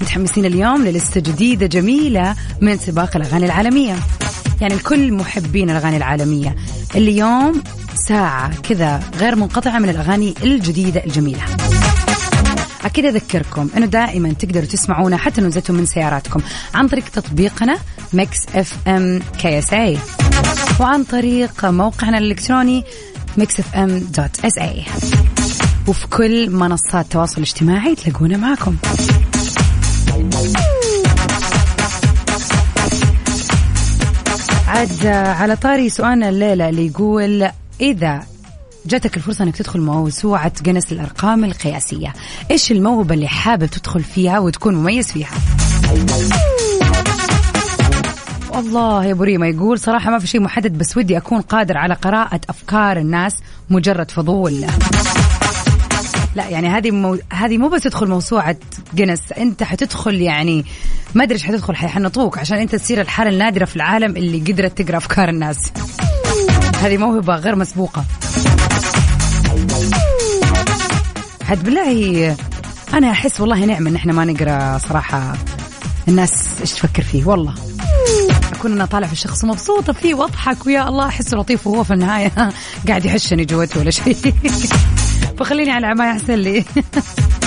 متحمسين 0.00 0.44
اليوم 0.44 0.84
لل 0.84 0.96
list 0.96 1.20
جديدة 1.20 1.66
جميلة 1.66 2.34
من 2.60 2.78
سباق 2.78 3.16
الأغاني 3.16 3.46
العالمية. 3.46 3.94
يعني 4.60 4.74
الكل 4.74 5.12
محبين 5.12 5.70
الأغاني 5.70 5.96
العالمية. 5.96 6.56
اليوم 6.96 7.62
ساعة 7.94 8.60
كذا 8.60 9.00
غير 9.18 9.36
منقطعة 9.36 9.78
من 9.78 9.88
الأغاني 9.88 10.34
الجديدة 10.42 11.04
الجميلة. 11.04 11.42
أكيد 12.84 13.04
أذكركم 13.04 13.68
أنه 13.76 13.86
دائما 13.86 14.32
تقدروا 14.32 14.64
تسمعونا 14.66 15.16
حتى 15.16 15.40
نزلتم 15.40 15.74
من 15.74 15.86
سياراتكم 15.86 16.40
عن 16.74 16.88
طريق 16.88 17.04
تطبيقنا 17.04 17.78
Mix 18.12 18.38
FM 18.54 19.20
KSA 19.38 19.98
وعن 20.80 21.04
طريق 21.04 21.64
موقعنا 21.64 22.18
الإلكتروني 22.18 22.84
Mix 23.36 23.60
FM 23.60 23.98
dot 23.98 24.44
SA 24.44 24.84
وفي 25.88 26.06
كل 26.06 26.50
منصات 26.50 27.04
التواصل 27.04 27.36
الاجتماعي 27.36 27.94
تلاقونا 27.94 28.36
معكم. 28.36 28.76
عاد 34.68 35.06
على 35.06 35.56
طاري 35.56 35.88
سؤالنا 35.90 36.28
الليلة 36.28 36.68
اللي 36.68 36.86
يقول 36.86 37.50
إذا 37.80 38.22
جاتك 38.86 39.16
الفرصة 39.16 39.44
إنك 39.44 39.56
تدخل 39.56 39.80
موسوعة 39.80 40.52
جنس 40.62 40.92
الأرقام 40.92 41.44
القياسية، 41.44 42.12
إيش 42.50 42.72
الموهبة 42.72 43.14
اللي 43.14 43.28
حابب 43.28 43.66
تدخل 43.66 44.02
فيها 44.02 44.38
وتكون 44.38 44.74
مميز 44.74 45.12
فيها؟ 45.12 45.30
والله 48.50 49.04
يا 49.04 49.12
أبو 49.12 49.22
ريما 49.22 49.48
يقول 49.48 49.78
صراحة 49.78 50.10
ما 50.10 50.18
في 50.18 50.26
شيء 50.26 50.40
محدد 50.40 50.78
بس 50.78 50.96
ودي 50.96 51.16
أكون 51.16 51.40
قادر 51.40 51.78
على 51.78 51.94
قراءة 51.94 52.40
أفكار 52.48 52.96
الناس 52.96 53.36
مجرد 53.70 54.10
فضول. 54.10 54.66
لا 56.34 56.48
يعني 56.48 56.68
هذه 56.68 56.90
مو... 56.90 57.18
هذه 57.32 57.58
مو 57.58 57.68
بس 57.68 57.82
تدخل 57.82 58.06
موسوعة 58.06 58.56
جنس 58.94 59.32
أنت 59.32 59.62
حتدخل 59.62 60.14
يعني 60.14 60.64
ما 61.14 61.24
أدري 61.24 61.34
إيش 61.34 61.44
حتدخل 61.44 61.76
حيحنطوك 61.76 62.38
عشان 62.38 62.58
أنت 62.58 62.74
تصير 62.74 63.00
الحالة 63.00 63.30
النادرة 63.30 63.64
في 63.64 63.76
العالم 63.76 64.16
اللي 64.16 64.52
قدرت 64.52 64.82
تقرأ 64.82 64.96
أفكار 64.96 65.28
الناس. 65.28 65.72
هذه 66.82 66.96
موهبة 66.96 67.34
غير 67.34 67.56
مسبوقة. 67.56 68.04
حد 71.50 71.64
بالله 71.64 72.36
أنا 72.94 73.10
أحس 73.10 73.40
والله 73.40 73.64
نعمة 73.64 73.90
إن 73.90 73.94
إحنا 73.94 74.12
ما 74.12 74.24
نقرأ 74.24 74.78
صراحة. 74.78 75.36
الناس 76.08 76.60
إيش 76.60 76.72
تفكر 76.72 77.02
فيه؟ 77.02 77.24
والله. 77.24 77.54
أكون 78.52 78.72
أنا 78.72 78.84
طالع 78.84 79.06
في 79.06 79.12
الشخص 79.12 79.44
مبسوطه 79.44 79.92
فيه 79.92 80.14
وأضحك 80.14 80.66
ويا 80.66 80.88
الله. 80.88 81.06
احسه 81.06 81.36
لطيف 81.36 81.66
وهو 81.66 81.84
في 81.84 81.94
النهاية 81.94 82.32
قاعد 82.88 83.04
يحشني 83.04 83.44
جوته 83.44 83.80
ولا 83.80 83.90
شيء. 83.90 84.16
فخليني 85.38 85.70
على 85.70 85.94
ما 85.94 86.10
يحسن 86.10 86.34
لي. 86.34 86.64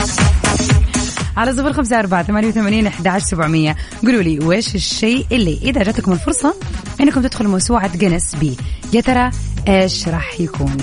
على 1.38 1.54
صفر 1.54 1.74
خمسة 1.74 2.00
أربعة 2.00 2.24
ثمانية 2.24 2.48
وثمانين 2.48 2.88
أحد 2.88 3.18
سبعمية. 3.18 3.76
قولوا 4.02 4.22
لي 4.22 4.40
وإيش 4.40 4.76
الشيء 4.76 5.26
اللي 5.32 5.60
إذا 5.62 5.84
جاتكم 5.84 6.12
الفرصة 6.12 6.56
إنكم 7.02 7.22
تدخلوا 7.22 7.52
موسوعة 7.52 7.98
جينيس 7.98 8.36
بي. 8.36 8.58
يا 8.94 9.02
ترى 9.02 9.32
إيش 9.68 10.08
راح 10.08 10.40
يكون؟ 10.40 10.78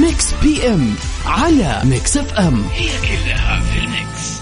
Mix 0.00 0.32
PM 0.42 0.94
على 1.26 1.80
Mix 1.84 2.16
FM 2.16 2.62
هي 2.72 2.88
كلها 3.00 3.60
في 3.60 3.78
ال 3.78 3.93
mix 3.93 4.40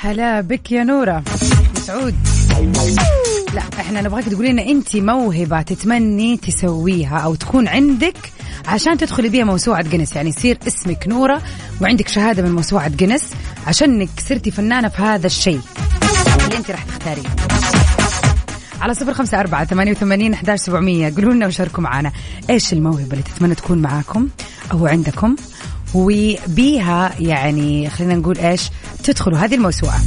هلا 0.00 0.40
بك 0.40 0.72
يا 0.72 0.84
نورة. 0.84 1.22
سعود. 1.86 2.14
لا 3.54 3.62
إحنا 3.80 4.00
نبغاك 4.00 4.24
تقولي 4.24 4.52
لنا 4.52 4.62
انت 4.62 4.96
موهبة 4.96 5.62
تتمني 5.62 6.36
تسويها 6.36 7.18
أو 7.18 7.34
تكون 7.34 7.68
عندك 7.68 8.16
عشان 8.66 8.98
تدخلي 8.98 9.28
بيها 9.28 9.44
موسوعة 9.44 9.82
جنس 9.82 10.16
يعني 10.16 10.28
يصير 10.28 10.58
اسمك 10.66 11.08
نورة 11.08 11.42
وعندك 11.80 12.08
شهادة 12.08 12.42
من 12.42 12.52
موسوعة 12.52 12.88
جنس 12.88 13.30
عشانك 13.66 14.08
صرتي 14.28 14.50
فنانة 14.50 14.88
في 14.88 15.02
هذا 15.02 15.26
الشيء. 15.26 15.60
اللي 16.44 16.56
انت 16.56 16.70
راح 16.70 16.84
تختاريه 16.84 17.28
على 18.80 18.94
صفر 18.94 19.14
خمسة 19.14 19.40
أربعة 19.40 19.64
ثمانية 19.64 19.92
وثمانين 19.92 20.32
أحداش 20.32 20.60
سبعمية. 20.60 21.14
قولوا 21.16 21.32
لنا 21.34 21.46
وشاركوا 21.46 21.82
معنا. 21.82 22.12
إيش 22.50 22.72
الموهبة 22.72 23.12
اللي 23.12 23.22
تتمنى 23.22 23.54
تكون 23.54 23.78
معاكم 23.78 24.28
أو 24.72 24.86
عندكم؟ 24.86 25.36
وبيها 25.94 27.12
يعني 27.18 27.90
خلينا 27.90 28.14
نقول 28.14 28.38
إيش 28.38 28.70
تدخلوا 29.04 29.38
هذه 29.38 29.54
الموسوعة. 29.54 30.00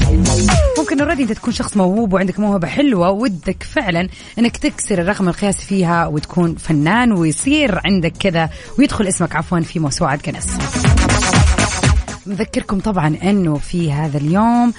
ممكن 0.77 1.01
اوريدي 1.01 1.23
أنت 1.23 1.31
تكون 1.31 1.53
شخص 1.53 1.77
موهوب 1.77 2.13
وعندك 2.13 2.39
موهبة 2.39 2.67
حلوة 2.67 3.09
ودك 3.09 3.63
فعلا 3.63 4.09
إنك 4.39 4.57
تكسر 4.57 5.01
الرقم 5.01 5.29
القياسي 5.29 5.65
فيها 5.65 6.07
وتكون 6.07 6.55
فنان 6.55 7.11
ويصير 7.11 7.81
عندك 7.85 8.13
كذا 8.19 8.49
ويدخل 8.79 9.07
اسمك 9.07 9.35
عفوا 9.35 9.59
في 9.59 9.79
موسوعة 9.79 10.19
جنس. 10.25 10.47
نذكركم 12.27 12.79
طبعا 12.79 13.17
إنه 13.23 13.55
في 13.55 13.91
هذا 13.91 14.17
اليوم 14.17 14.73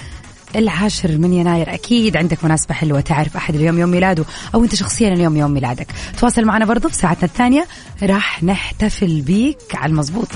العاشر 0.56 1.18
من 1.18 1.32
يناير. 1.32 1.74
أكيد 1.74 2.16
عندك 2.16 2.44
مناسبة 2.44 2.74
حلوة 2.74 3.00
تعرف 3.00 3.36
أحد 3.36 3.54
اليوم 3.54 3.78
يوم 3.78 3.90
ميلاده 3.90 4.24
أو 4.54 4.64
أنت 4.64 4.74
شخصيا 4.74 5.08
اليوم 5.08 5.36
يوم 5.36 5.50
ميلادك. 5.50 5.86
تواصل 6.18 6.44
معنا 6.44 6.64
برضو 6.64 6.88
في 6.88 6.94
ساعتنا 6.94 7.24
الثانية. 7.24 7.66
راح 8.02 8.42
نحتفل 8.42 9.20
بيك 9.20 9.58
على 9.74 9.90
المزبوط 9.90 10.28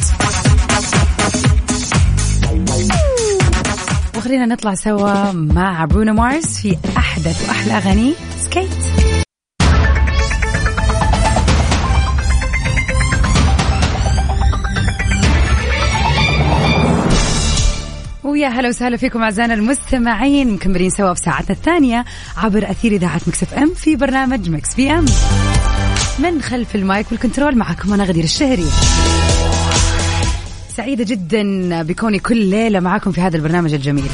وخلينا 4.21 4.47
نطلع 4.47 4.75
سوا 4.75 5.33
مع 5.33 5.85
برونو 5.85 6.15
مارس 6.15 6.61
في 6.61 6.77
أحدث 6.97 7.49
وأحلى 7.49 7.73
أغاني 7.73 8.15
سكيت. 8.39 8.69
ويا 18.25 18.49
هلا 18.49 18.69
وسهلا 18.69 18.97
فيكم 18.97 19.23
أعزائنا 19.23 19.55
المستمعين 19.55 20.55
مكملين 20.55 20.91
سوا 20.91 21.15
في 21.15 21.21
ساعتنا 21.21 21.57
الثانية 21.57 22.05
عبر 22.37 22.71
أثير 22.71 22.93
إذاعة 22.93 23.21
Mix 23.27 23.43
FM 23.43 23.75
في 23.75 23.97
برنامج 23.97 24.51
Mix 24.51 24.75
PM. 24.75 25.05
من 26.19 26.43
خلف 26.43 26.75
ال 26.75 26.83
mic 26.83 27.07
وال 27.13 27.23
control 27.23 27.59
معكم 27.59 27.93
أنا 27.93 28.05
غدير 28.05 28.25
الشهري. 28.25 28.67
سعيدة 30.77 31.05
جدا 31.05 31.83
بكوني 31.83 32.19
كل 32.19 32.37
ليلة 32.37 32.81
معكم 32.81 33.13
في 33.13 33.21
هذا 33.21 33.37
البرنامج 33.37 33.75
الجميل. 33.75 34.11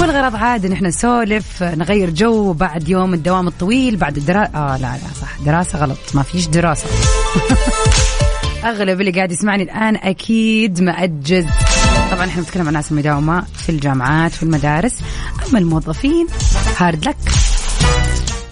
والغرض 0.00 0.36
عاد 0.36 0.64
إن 0.64 0.72
إحنا 0.72 0.88
نسولف 0.88 1.62
نغير 1.62 2.10
جو 2.10 2.52
بعد 2.52 2.88
يوم 2.88 3.14
الدوام 3.14 3.48
الطويل 3.48 3.96
بعد 3.96 4.16
الدراسه 4.16 4.50
آه 4.54 4.76
لا 4.76 4.92
لا 4.92 5.20
صح 5.20 5.40
دراسة 5.46 5.78
غلط 5.78 5.98
ما 6.14 6.22
فيش 6.22 6.46
دراسة. 6.46 6.86
أغلب 8.64 9.00
اللي 9.00 9.12
قاعد 9.12 9.32
يسمعني 9.32 9.62
الآن 9.62 9.96
أكيد 9.96 10.80
مأجز 10.82 11.46
طبعا 12.10 12.26
إحنا 12.26 12.42
بنتكلم 12.42 12.66
عن 12.66 12.72
ناس 12.72 12.90
المداومه 12.92 13.44
في 13.54 13.68
الجامعات 13.68 14.32
في 14.32 14.42
المدارس. 14.42 14.94
أما 15.48 15.58
الموظفين 15.58 16.26
هارد 16.76 17.08
لك 17.08 17.16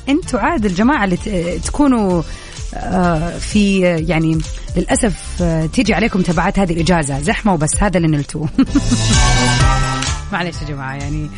أنتوا 0.08 0.40
عاد 0.40 0.64
الجماعة 0.64 1.04
اللي 1.04 1.16
تكونوا 1.64 2.18
آه، 2.18 2.24
في 3.38 3.80
يعني 3.80 4.38
للأسف 4.76 5.14
آه، 5.42 5.66
تيجي 5.66 5.94
عليكم 5.94 6.22
تبعات 6.22 6.58
هذه 6.58 6.72
الإجازة. 6.72 7.20
زحمة 7.20 7.54
وبس 7.54 7.82
هذا 7.82 7.96
اللي 7.96 8.08
نلتوه 8.08 8.48
معلش 10.32 10.56
يا 10.62 10.66
جماعة 10.68 10.94
يعني 10.94 11.30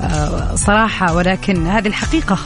آه، 0.00 0.54
صراحة 0.54 1.14
ولكن 1.14 1.66
هذه 1.66 1.86
الحقيقة. 1.88 2.38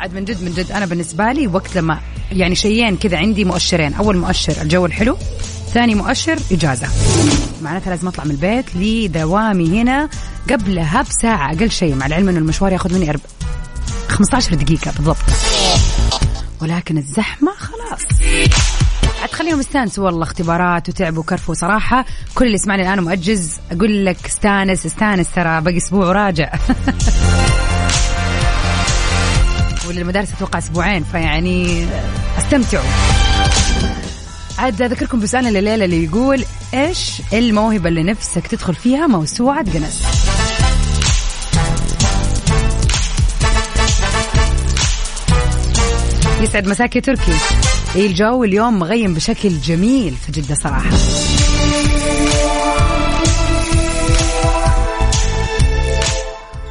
عاد 0.00 0.14
من 0.14 0.24
جد 0.24 0.42
من 0.42 0.52
جد 0.52 0.72
أنا 0.72 0.86
بالنسبة 0.86 1.32
لي 1.32 1.46
وقت 1.46 1.76
لما 1.76 2.00
يعني 2.32 2.54
شيئين 2.54 2.96
كذا 2.96 3.18
عندي 3.18 3.44
مؤشرين. 3.44 3.94
أول 3.94 4.16
مؤشر 4.16 4.62
الجو 4.62 4.86
الحلو. 4.86 5.16
ثاني 5.74 5.94
مؤشر 5.94 6.38
إجازة. 6.52 6.88
معناتها 7.62 7.90
لازم 7.90 8.08
أطلع 8.08 8.24
من 8.24 8.30
البيت 8.30 8.76
لدوامي 8.76 9.82
هنا 9.82 10.08
قبلها 10.50 11.02
بساعه 11.02 11.52
أقل 11.52 11.70
شيء 11.70 11.94
مع 11.94 12.06
العلم 12.06 12.28
إنه 12.28 12.38
المشوار 12.38 12.72
ياخذ 12.72 12.94
مني 12.94 13.10
أرب... 13.10 13.20
15 14.08 14.54
دقيقة 14.54 14.92
بالضبط. 14.96 15.16
ولكن 16.62 16.98
الزحمة 16.98 17.52
خلاص. 17.52 18.02
تخليهم 19.30 19.60
يستانسوا 19.60 20.04
والله 20.04 20.22
اختبارات 20.22 20.88
وتعب 20.88 21.18
وكرف 21.18 21.50
وصراحة. 21.50 22.04
كل 22.34 22.44
اللي 22.44 22.54
يسمعني 22.54 22.82
الآن 22.82 23.04
مؤجز 23.04 23.60
أقول 23.72 24.06
لك 24.06 24.26
استانس 24.26 24.86
استانس 24.86 25.30
ترى 25.34 25.60
باقي 25.60 25.76
أسبوع 25.76 26.06
وراجع. 26.06 26.52
وللمدارس 29.88 30.32
أتوقع 30.32 30.58
أسبوعين 30.58 31.04
فيعني 31.04 31.86
استمتعوا. 32.38 32.84
عاد 34.58 34.82
أذكركم 34.82 35.20
بسؤالنا 35.20 35.48
الليلة 35.48 35.84
اللي 35.84 36.04
يقول 36.04 36.44
إيش 36.74 37.22
الموهبة 37.32 37.88
اللي 37.88 38.02
نفسك 38.02 38.46
تدخل 38.46 38.74
فيها 38.74 39.06
موسوعة 39.06 39.62
جنس 39.62 40.27
يسعد 46.42 46.68
مساك 46.68 46.96
يا 46.96 47.00
تركي. 47.00 47.32
إيه 47.96 48.06
الجو 48.06 48.44
اليوم 48.44 48.78
مغيم 48.78 49.14
بشكل 49.14 49.60
جميل 49.60 50.14
في 50.14 50.32
جدة 50.32 50.54
صراحة. 50.54 50.90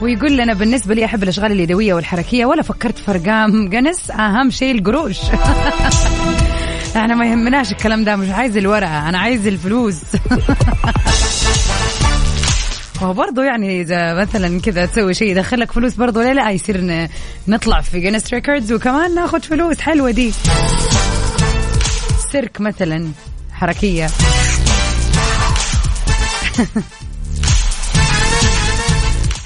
ويقول 0.01 0.37
لنا 0.37 0.53
بالنسبة 0.53 0.95
لي 0.95 1.05
أحب 1.05 1.23
الأشغال 1.23 1.51
اليدوية 1.51 1.93
والحركية 1.93 2.45
ولا 2.45 2.61
فكرت 2.61 2.97
في 2.97 3.11
أرقام 3.11 3.69
جنس؟ 3.69 4.11
أهم 4.11 4.49
شيء 4.49 4.75
القروش. 4.75 5.17
إحنا 6.97 7.15
ما 7.15 7.25
يهمناش 7.25 7.71
الكلام 7.71 8.03
ده 8.03 8.15
مش 8.15 8.29
عايز 8.29 8.57
الورقة 8.57 9.09
أنا 9.09 9.17
عايز 9.17 9.47
الفلوس. 9.47 9.95
هو 13.01 13.13
برضه 13.13 13.43
يعني 13.43 13.81
إذا 13.81 14.13
مثلا 14.13 14.61
كذا 14.61 14.85
تسوي 14.85 15.13
شيء 15.13 15.31
يدخلك 15.31 15.71
فلوس 15.71 15.95
برضه 15.95 16.23
لا 16.23 16.33
لا 16.33 16.51
يصير 16.51 17.07
نطلع 17.47 17.81
في 17.81 17.99
جينيس 17.99 18.33
records 18.33 18.73
وكمان 18.73 19.15
ناخذ 19.15 19.41
فلوس. 19.41 19.79
حلوة 19.79 20.11
دي. 20.11 20.31
سيرك 22.31 22.61
مثلا 22.61 23.11
حركية. 23.51 24.07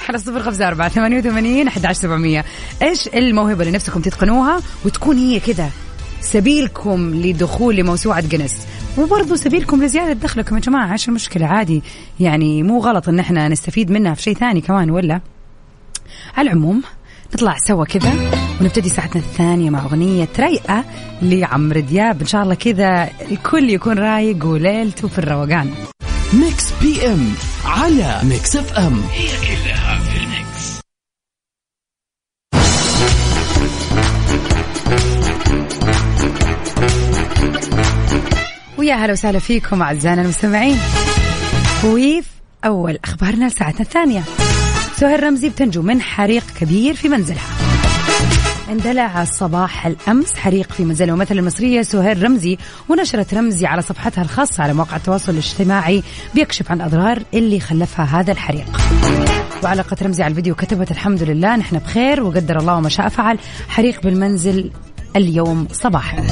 على 0.09 0.17
صفر 0.17 0.43
خمسة 0.43 0.67
أربعة 0.67 0.89
ثمانية 0.89 1.17
وثمانين 1.17 1.67
أحد 1.67 1.85
عشر 1.85 2.01
سبعمية. 2.01 2.45
إيش 2.81 3.07
الموهبة 3.07 3.61
اللي 3.61 3.71
نفسكم 3.71 4.01
تتقنوها 4.01 4.61
وتكون 4.85 5.17
هي 5.17 5.39
كذا؟ 5.39 5.69
سبيلكم 6.21 7.15
لدخول 7.15 7.75
لموسوعة 7.75 8.27
جنس. 8.27 8.67
وبرضه 8.97 9.35
سبيلكم 9.35 9.83
لزيادة 9.83 10.13
دخلكم 10.13 10.55
يا 10.55 10.61
جماعة 10.61 10.87
عشان 10.87 11.09
المشكلة 11.09 11.45
عادي. 11.45 11.83
يعني 12.19 12.63
مو 12.63 12.79
غلط 12.79 13.09
إن 13.09 13.19
إحنا 13.19 13.47
نستفيد 13.47 13.91
منها 13.91 14.13
في 14.13 14.21
شيء 14.21 14.33
ثاني 14.33 14.61
كمان 14.61 14.91
ولا؟ 14.91 15.21
على 16.37 16.51
العموم 16.51 16.83
نطلع 17.33 17.55
سوا 17.67 17.85
كذا 17.85 18.13
ونبتدي 18.61 18.89
ساعتنا 18.89 19.21
الثانية 19.21 19.69
مع 19.69 19.83
أغنية 19.83 20.27
رايقة 20.39 20.85
لعمرو 21.21 21.79
دياب. 21.79 22.21
إن 22.21 22.27
شاء 22.27 22.43
الله 22.43 22.55
كذا 22.55 23.09
الكل 23.31 23.69
يكون 23.69 23.99
رايق 23.99 24.45
وليلته 24.45 25.07
في 25.07 25.19
الروقان. 25.19 25.69
Mix 26.33 26.65
PM 26.81 27.33
على 27.65 28.19
Mix 28.23 28.55
FM 28.55 29.01
هي 29.11 29.27
كلها 29.27 29.99
في 29.99 30.31
ويا 38.81 38.95
هلا 38.95 39.11
وسهلا 39.11 39.39
فيكم 39.39 39.81
أعزائنا 39.81 40.21
المستمعين. 40.21 40.77
وفي 41.83 42.23
أول 42.65 42.99
أخبارنا 43.03 43.45
لساعتنا 43.45 43.81
الثانية. 43.81 44.23
سهير 44.95 45.23
رمزي 45.23 45.49
بتنجو 45.49 45.81
من 45.81 46.01
حريق 46.01 46.43
كبير 46.59 46.93
في 46.93 47.09
منزلها. 47.09 47.43
اندلع 48.69 49.23
صباح 49.23 49.85
الأمس 49.85 50.33
حريق 50.33 50.71
في 50.71 50.85
منزل 50.85 51.09
الممثله 51.09 51.39
المصرية 51.39 51.81
سهير 51.81 52.23
رمزي 52.23 52.57
ونشرت 52.89 53.33
رمزي 53.33 53.65
على 53.65 53.81
صفحتها 53.81 54.21
الخاصة 54.21 54.63
على 54.63 54.73
مواقع 54.73 54.95
التواصل 54.95 55.31
الاجتماعي 55.31 56.03
بيكشف 56.35 56.71
عن 56.71 56.81
الأضرار 56.81 57.23
اللي 57.33 57.59
خلفها 57.59 58.05
هذا 58.05 58.31
الحريق. 58.31 58.65
وعلقت 59.63 60.03
رمزي 60.03 60.23
على 60.23 60.31
الفيديو 60.31 60.55
كتبت 60.55 60.91
الحمد 60.91 61.23
لله 61.23 61.55
نحن 61.55 61.77
بخير 61.77 62.23
وقدر 62.23 62.59
الله 62.59 62.79
ما 62.79 62.89
شاء 62.89 63.09
فعل 63.09 63.39
حريق 63.69 64.01
بالمنزل 64.03 64.71
اليوم 65.15 65.67
صباحا. 65.71 66.23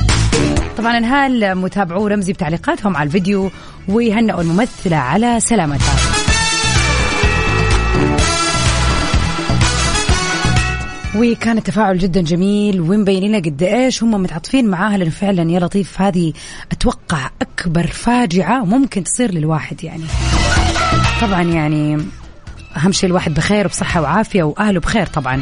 طبعا 0.77 0.97
انهال 0.97 1.55
متابعو 1.55 2.07
رمزي 2.07 2.33
بتعليقاتهم 2.33 2.97
على 2.97 3.07
الفيديو 3.07 3.51
ويهنئوا 3.87 4.41
الممثلة 4.41 4.97
على 4.97 5.39
سلامتها. 5.39 5.95
وكان 11.15 11.57
التفاعل 11.57 11.97
جدا 11.97 12.21
جميل 12.21 12.81
ومبين 12.81 13.23
لنا 13.23 13.37
قد 13.37 13.63
إيش؟ 13.63 14.03
هم 14.03 14.11
متعاطفين 14.11 14.67
معاها 14.67 14.97
لأنه 14.97 15.11
فعلا. 15.11 15.51
يا 15.51 15.59
لطيف 15.59 16.01
هذه 16.01 16.33
أتوقع 16.71 17.29
أكبر 17.41 17.87
فاجعة 17.87 18.65
ممكن 18.65 19.03
تصير 19.03 19.31
للواحد 19.31 19.83
يعني. 19.83 20.03
طبعا 21.21 21.41
يعني 21.41 21.97
أهم 22.77 22.91
شيء 22.91 23.09
الواحد 23.09 23.33
بخير 23.33 23.65
وبصحة 23.65 24.01
وعافية 24.01 24.43
وأهله 24.43 24.79
بخير 24.79 25.05
طبعا. 25.05 25.41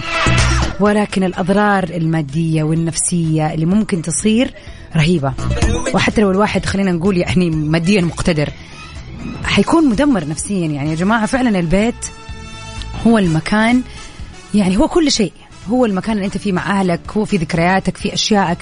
ولكن 0.79 1.23
الأضرار 1.23 1.83
المادية 1.83 2.63
والنفسية 2.63 3.53
اللي 3.53 3.65
ممكن 3.65 4.01
تصير 4.01 4.53
رهيبة. 4.95 5.33
وحتى 5.93 6.21
لو 6.21 6.31
الواحد 6.31 6.65
خلينا 6.65 6.91
نقول 6.91 7.17
يعني 7.17 7.49
ماديا 7.49 8.01
مقتدر 8.01 8.49
حيكون 9.43 9.89
مدمر 9.89 10.27
نفسيا. 10.27 10.67
يعني 10.67 10.89
يا 10.89 10.95
جماعة 10.95 11.25
فعلا 11.25 11.59
البيت 11.59 12.05
هو 13.07 13.17
المكان 13.17 13.81
يعني 14.53 14.77
هو 14.77 14.87
كل 14.87 15.11
شيء. 15.11 15.33
هو 15.69 15.85
المكان 15.85 16.15
اللي 16.15 16.25
أنت 16.25 16.37
فيه 16.37 16.51
مع 16.51 16.79
أهلك 16.79 17.01
هو 17.17 17.25
في 17.25 17.37
ذكرياتك 17.37 17.97
في 17.97 18.13
اشيائك 18.13 18.57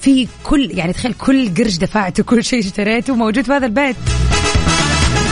في 0.00 0.28
كل 0.44 0.70
يعني 0.70 0.92
تخيل 0.92 1.12
كل 1.12 1.54
قرش 1.54 1.76
دفعته 1.76 2.22
كل 2.22 2.44
شيء 2.44 2.60
اشتريته 2.60 3.14
موجود 3.14 3.44
في 3.44 3.52
هذا 3.52 3.66
البيت. 3.66 3.96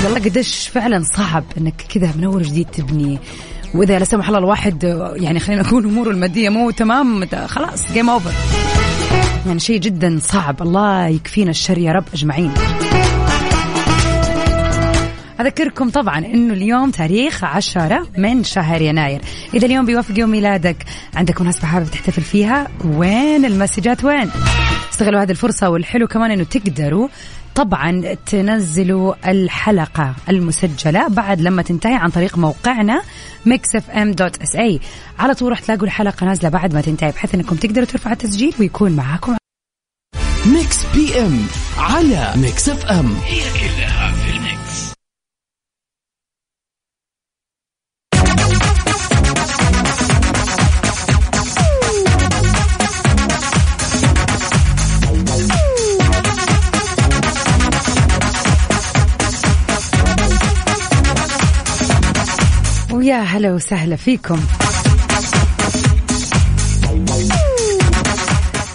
والله 0.04 0.18
قديش 0.20 0.68
فعلا 0.68 1.02
صعب 1.16 1.44
إنك 1.58 1.74
كذا 1.94 2.12
من 2.16 2.24
أول 2.24 2.42
جديد 2.42 2.66
تبني. 2.66 3.18
وإذا 3.74 3.98
لا 3.98 4.04
سمح 4.04 4.28
الله 4.28 4.38
الواحد 4.38 4.84
يعني 5.16 5.40
خلينا 5.40 5.62
نقول 5.62 5.84
أموره 5.84 6.10
المادية 6.10 6.48
مو 6.48 6.70
تمام 6.70 7.26
خلاص 7.46 7.92
game 7.92 8.10
over 8.10 8.32
يعني 9.46 9.60
شيء 9.60 9.80
جدا 9.80 10.18
صعب. 10.22 10.62
الله 10.62 11.06
يكفينا 11.06 11.50
الشر 11.50 11.78
يا 11.78 11.92
رب 11.92 12.04
أجمعين. 12.14 12.54
أذكركم 15.40 15.90
طبعا 15.90 16.18
أنه 16.18 16.54
اليوم 16.54 16.90
تاريخ 16.90 17.44
عشرة 17.44 18.06
من 18.18 18.44
شهر 18.44 18.82
يناير. 18.82 19.20
إذا 19.54 19.66
اليوم 19.66 19.86
بيوافق 19.86 20.18
يوم 20.18 20.30
ميلادك 20.30 20.76
عندك 21.14 21.40
مناسبة 21.40 21.66
حابب 21.66 21.86
تحتفل 21.86 22.22
فيها؟ 22.22 22.68
وين 22.84 23.44
المسجات؟ 23.44 24.04
وين؟ 24.04 24.30
استغلوا 24.92 25.22
هذه 25.22 25.30
الفرصة 25.30 25.68
والحلو 25.68 26.06
كمان 26.06 26.30
أنه 26.30 26.44
تقدروا 26.44 27.08
طبعا 27.58 28.14
تنزلوا 28.26 29.30
الحلقة 29.30 30.14
المسجلة 30.28 31.08
بعد 31.08 31.40
لما 31.40 31.62
تنتهي 31.62 31.94
عن 31.94 32.10
طريق 32.10 32.38
موقعنا 32.38 33.02
mixfm.sa 33.48 34.80
على 35.18 35.34
طول 35.34 35.50
راح 35.50 35.60
تلاقوا 35.60 35.84
الحلقة 35.84 36.26
نازلة 36.26 36.48
بعد 36.48 36.74
ما 36.74 36.80
تنتهي 36.80 37.10
بحيث 37.10 37.34
إنكم 37.34 37.56
تقدروا 37.56 37.86
ترفعوا 37.86 38.12
التسجيل 38.12 38.54
ويكون 38.60 38.92
معاكم. 38.92 39.36
Mix 40.46 40.86
PM 40.94 41.46
على 41.78 42.32
Mix 42.36 42.68
FM. 42.68 43.14
هي 43.24 43.40
كلها 43.40 44.07
ويا 63.08 63.22
هلا 63.22 63.52
وسهلا 63.52 63.96
فيكم. 63.96 64.40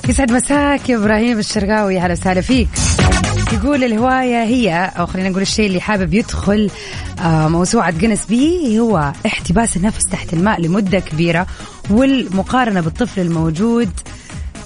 يسعد 0.09 0.31
مساك 0.31 0.89
يا 0.89 0.97
إبراهيم 0.97 1.39
الشرقاوي 1.39 1.99
هلا 1.99 2.13
وسهلا 2.13 2.41
فيك. 2.41 2.67
يقول 3.53 3.83
الهواية 3.83 4.43
هي 4.43 4.91
أو 4.97 5.05
خلينا 5.05 5.29
نقول 5.29 5.41
الشيء 5.41 5.65
اللي 5.67 5.81
حابب 5.81 6.13
يدخل 6.13 6.69
آه، 7.19 7.47
موسوعة 7.47 7.91
جنس 7.91 8.25
به 8.29 8.77
هو 8.79 9.13
احتباس 9.25 9.77
النفس 9.77 10.05
تحت 10.05 10.33
الماء 10.33 10.61
لمدة 10.61 10.99
كبيرة 10.99 11.47
والمقارنة 11.89 12.81
بالطفل 12.81 13.21
الموجود 13.21 13.89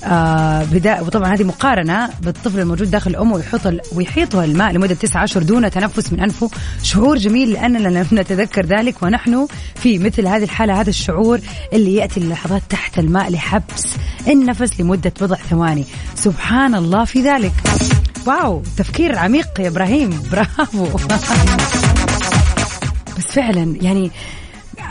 آه 0.07 0.63
بدا 0.63 1.01
وطبعا 1.01 1.33
هذه 1.33 1.43
مقارنة 1.43 2.09
بالطفل 2.21 2.59
الموجود 2.59 2.91
داخل 2.91 3.15
امه 3.15 3.35
ويحط 3.35 3.61
ويحيطه 3.95 4.43
الماء 4.43 4.71
لمدة 4.71 4.95
تسعة 4.95 5.23
أشهر 5.23 5.43
دون 5.43 5.71
تنفس 5.71 6.13
من 6.13 6.19
أنفه. 6.19 6.49
شعور 6.83 7.17
جميل 7.17 7.51
لأننا 7.51 7.87
لم 7.87 8.07
نتذكر 8.11 8.65
ذلك 8.65 9.03
ونحن 9.03 9.47
في 9.75 9.99
مثل 9.99 10.27
هذه 10.27 10.43
الحالة 10.43 10.81
هذا 10.81 10.89
الشعور 10.89 11.39
اللي 11.73 11.95
يأتي 11.95 12.19
للحظات 12.19 12.61
تحت 12.69 12.99
الماء 12.99 13.31
لحبس 13.31 13.95
النفس 14.27 14.79
لمدة 14.79 15.13
بضع 15.21 15.35
ثواني. 15.35 15.85
سبحان 16.15 16.75
الله 16.75 17.05
في 17.05 17.21
ذلك. 17.21 17.53
واو 18.27 18.63
تفكير 18.77 19.17
عميق 19.17 19.59
يا 19.59 19.67
إبراهيم. 19.67 20.21
برافو. 20.31 20.85
بس 23.17 23.25
فعلا 23.31 23.75
يعني 23.81 24.11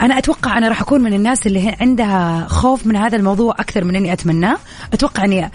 أنا 0.01 0.17
أتوقع 0.17 0.57
أنا 0.57 0.67
راح 0.69 0.81
أكون 0.81 1.01
من 1.01 1.13
الناس 1.13 1.47
اللي 1.47 1.75
عندها 1.79 2.47
خوف 2.47 2.85
من 2.87 2.95
هذا 2.95 3.15
الموضوع 3.15 3.55
أكثر 3.59 3.83
من 3.83 3.95
إني 3.95 4.13
أتمناه. 4.13 4.57
أتوقع 4.93 5.25
إني 5.25 5.51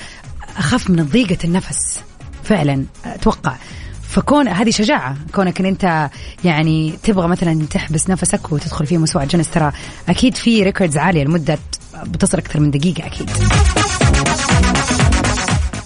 أخاف 0.57 0.91
من 0.91 1.05
ضيقة 1.05 1.39
النفس. 1.45 2.01
فعلا 2.45 2.85
أتوقع. 3.05 3.55
فكون 4.03 4.49
هذه 4.49 4.71
شجاعة. 4.71 5.17
كونك 5.35 5.61
إن 5.61 5.67
أنت 5.67 6.11
يعني 6.45 6.95
تبغى 7.03 7.29
مثلا 7.29 7.67
تحبس 7.71 8.11
نفسك 8.11 8.53
وتدخل 8.53 8.87
في 8.87 8.99
موسوعة 8.99 9.25
جنس 9.25 9.51
ترى 9.51 9.73
أكيد 10.09 10.35
في 10.35 10.63
ريكوردز 10.63 10.99
عالية 10.99 11.25
لمدة 11.25 11.59
بتصل 12.05 12.39
أكثر 12.39 12.61
من 12.61 12.71
دقيقة 12.71 13.07
أكيد. 13.07 13.31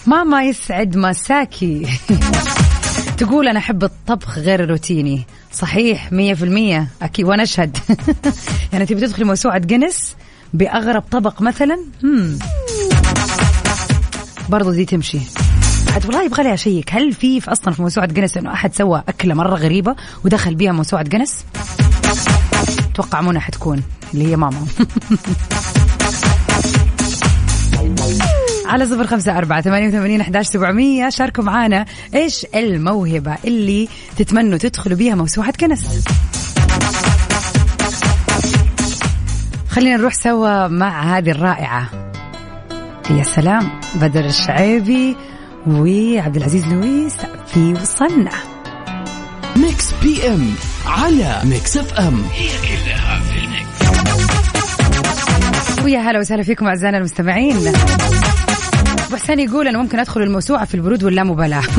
ماما 0.07 0.45
يسعد 0.45 0.97
مساكي. 0.97 1.87
تقول 3.19 3.49
أنا 3.49 3.59
أحب 3.59 3.85
الطبخ 3.85 4.39
غير 4.39 4.65
الروتيني. 4.65 5.25
صحيح 5.53 6.13
مية 6.13 6.35
في 6.35 6.45
المية. 6.45 6.89
أكيد 7.03 7.27
وأنا 7.27 7.43
أشهد 7.43 7.77
يعني 8.73 8.87
تبي 8.87 9.01
تدخلي 9.01 9.25
موسوعة 9.25 9.59
جنس 9.59 10.17
بأغرب 10.55 11.03
طبق 11.11 11.43
مثلا؟ 11.43 11.79
هم. 12.05 12.39
برضو 14.49 14.71
دي 14.73 14.85
تمشي. 14.85 15.19
عاد 15.95 16.07
والله 16.07 16.25
يبغى 16.25 16.43
لي 16.43 16.55
أشيك. 16.55 16.93
هل 16.93 17.13
في, 17.13 17.41
في 17.41 17.53
أصلا 17.53 17.75
في 17.75 17.83
موسوعة 17.83 18.07
جنس 18.07 18.37
إنه 18.37 18.53
أحد 18.53 18.75
سوى 18.75 19.03
أكلة 19.09 19.35
مرة 19.35 19.55
غريبة 19.57 19.97
ودخل 20.25 20.55
بيها 20.55 20.73
موسوعة 20.73 21.03
جنس؟ 21.03 21.45
أتوقع 22.91 23.21
منى 23.21 23.41
حتكون 23.41 23.83
اللي 24.15 24.27
هي 24.27 24.37
ماما. 24.37 24.67
على 28.69 28.87
صفر 28.87 29.07
خمسة 29.07 29.39
أربعة 29.39 29.61
ثمانية 29.61 29.89
وثمانين 29.89 30.21
أحداش 30.21 30.47
سبعمية. 30.47 31.11
شاركوا 31.11 31.45
معانا 31.45 31.85
إيش 32.15 32.47
الموهبة 32.55 33.37
اللي 33.45 33.89
تتمنوا 34.17 34.59
تدخلوا 34.59 34.97
بيها 34.97 35.15
موسوعة 35.15 35.53
كنس. 35.53 36.05
خلينا 39.71 39.97
نروح 39.97 40.15
سوا 40.15 40.69
مع 40.69 41.17
هذه 41.17 41.31
الرائعة. 41.31 41.89
يا 43.11 43.23
سلام 43.23 43.81
بدر 43.95 44.25
الشعيبي 44.25 45.17
وعبد 45.67 46.37
العزيز 46.37 46.67
لويس 46.67 47.17
في 47.47 47.73
وصلنا. 47.73 48.33
Mix 49.57 49.93
PM 50.03 50.55
على 50.87 51.41
Mix 51.45 51.77
FM. 51.77 52.25
هي 52.33 52.49
كلها 52.49 53.21
في 53.21 53.39
ال 53.39 53.44
mix. 53.44 53.67
ويا 55.85 55.99
هلا 55.99 56.19
وسهلا 56.19 56.43
فيكم 56.43 56.67
أعزائنا 56.67 56.99
المستمعين. 56.99 57.73
أبو 59.07 59.17
حسين 59.17 59.41
يقول 59.41 59.69
أنا 59.69 59.79
ممكن 59.79 59.99
أدخل 59.99 60.23
الموسوعة 60.23 60.65
في 60.65 60.75
البرود 60.75 61.05
واللامبالاه 61.05 61.63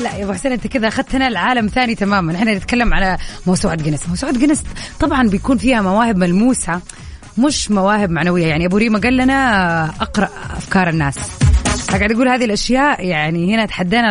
لا 0.00 0.16
يا 0.16 0.24
أبو 0.24 0.32
حسين 0.32 0.52
أنت 0.52 0.66
كذا 0.66 0.88
أخذتنا 0.88 1.30
لعالم 1.30 1.66
ثاني 1.66 1.94
تماما. 1.94 2.36
إحنا 2.36 2.54
نتكلم 2.54 2.94
على 2.94 3.18
موسوعة 3.46 3.74
جنس. 3.74 4.08
موسوعة 4.08 4.32
جنس 4.32 4.62
طبعا 5.00 5.28
بيكون 5.28 5.58
فيها 5.58 5.82
مواهب 5.82 6.16
ملموسة 6.16 6.80
مش 7.38 7.70
مواهب 7.70 8.10
معنوية. 8.10 8.46
يعني 8.46 8.66
أبو 8.66 8.76
ريما 8.76 8.98
قال 8.98 9.16
لنا 9.16 9.84
أقرأ 9.84 10.28
أفكار 10.56 10.88
الناس. 10.88 11.18
قاعد 11.90 12.12
أقول 12.12 12.28
هذه 12.28 12.44
الأشياء 12.44 13.06
يعني 13.06 13.54
هنا 13.54 13.66
تحدينا 13.66 14.10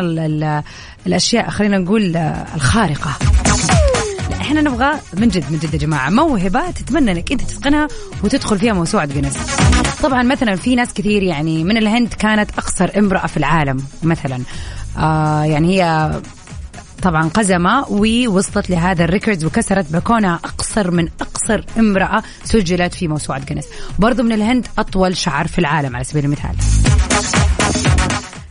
الأشياء 1.08 1.49
خلينا 1.49 1.78
نقول 1.78 2.17
الخارقة. 2.56 3.38
إحنا 4.49 4.62
نبغى 4.62 4.91
من 5.13 5.27
جد 5.27 5.51
من 5.51 5.57
جد 5.59 5.73
يا 5.73 5.79
جماعة 5.79 6.09
موهبة 6.09 6.71
تتمنى 6.71 7.12
انك 7.12 7.31
انت 7.31 7.41
تتقنها 7.41 7.88
وتدخل 8.23 8.59
فيها 8.59 8.73
موسوعة 8.73 9.05
جينيس 9.05 9.38
طبعا 10.03 10.23
مثلا 10.23 10.55
في 10.55 10.75
ناس 10.75 10.93
كثير 10.93 11.23
يعني 11.23 11.63
من 11.63 11.77
الهند 11.77 12.13
كانت 12.13 12.49
أقصر 12.57 12.91
امرأة 12.97 13.27
في 13.27 13.38
العالم 13.38 13.77
مثلا. 14.03 14.41
آه 14.97 15.43
يعني 15.43 15.67
هي 15.83 16.12
طبعا 17.01 17.27
قزمة 17.27 17.85
ووصلت 17.89 18.69
لهذا 18.69 19.03
ال 19.03 19.09
records 19.09 19.45
وكسرت 19.45 19.91
بكونها 19.91 20.39
أقصر 20.43 20.91
من 20.91 21.07
أقصر 21.21 21.65
امرأة 21.79 22.23
سجلت 22.43 22.93
في 22.93 23.07
موسوعة 23.07 23.45
جينيس 23.45 23.65
برضو 23.99 24.23
من 24.23 24.31
الهند 24.31 24.67
أطول 24.77 25.17
شعر 25.17 25.47
في 25.47 25.59
العالم 25.59 25.95
على 25.95 26.03
سبيل 26.03 26.25
المثال. 26.25 26.55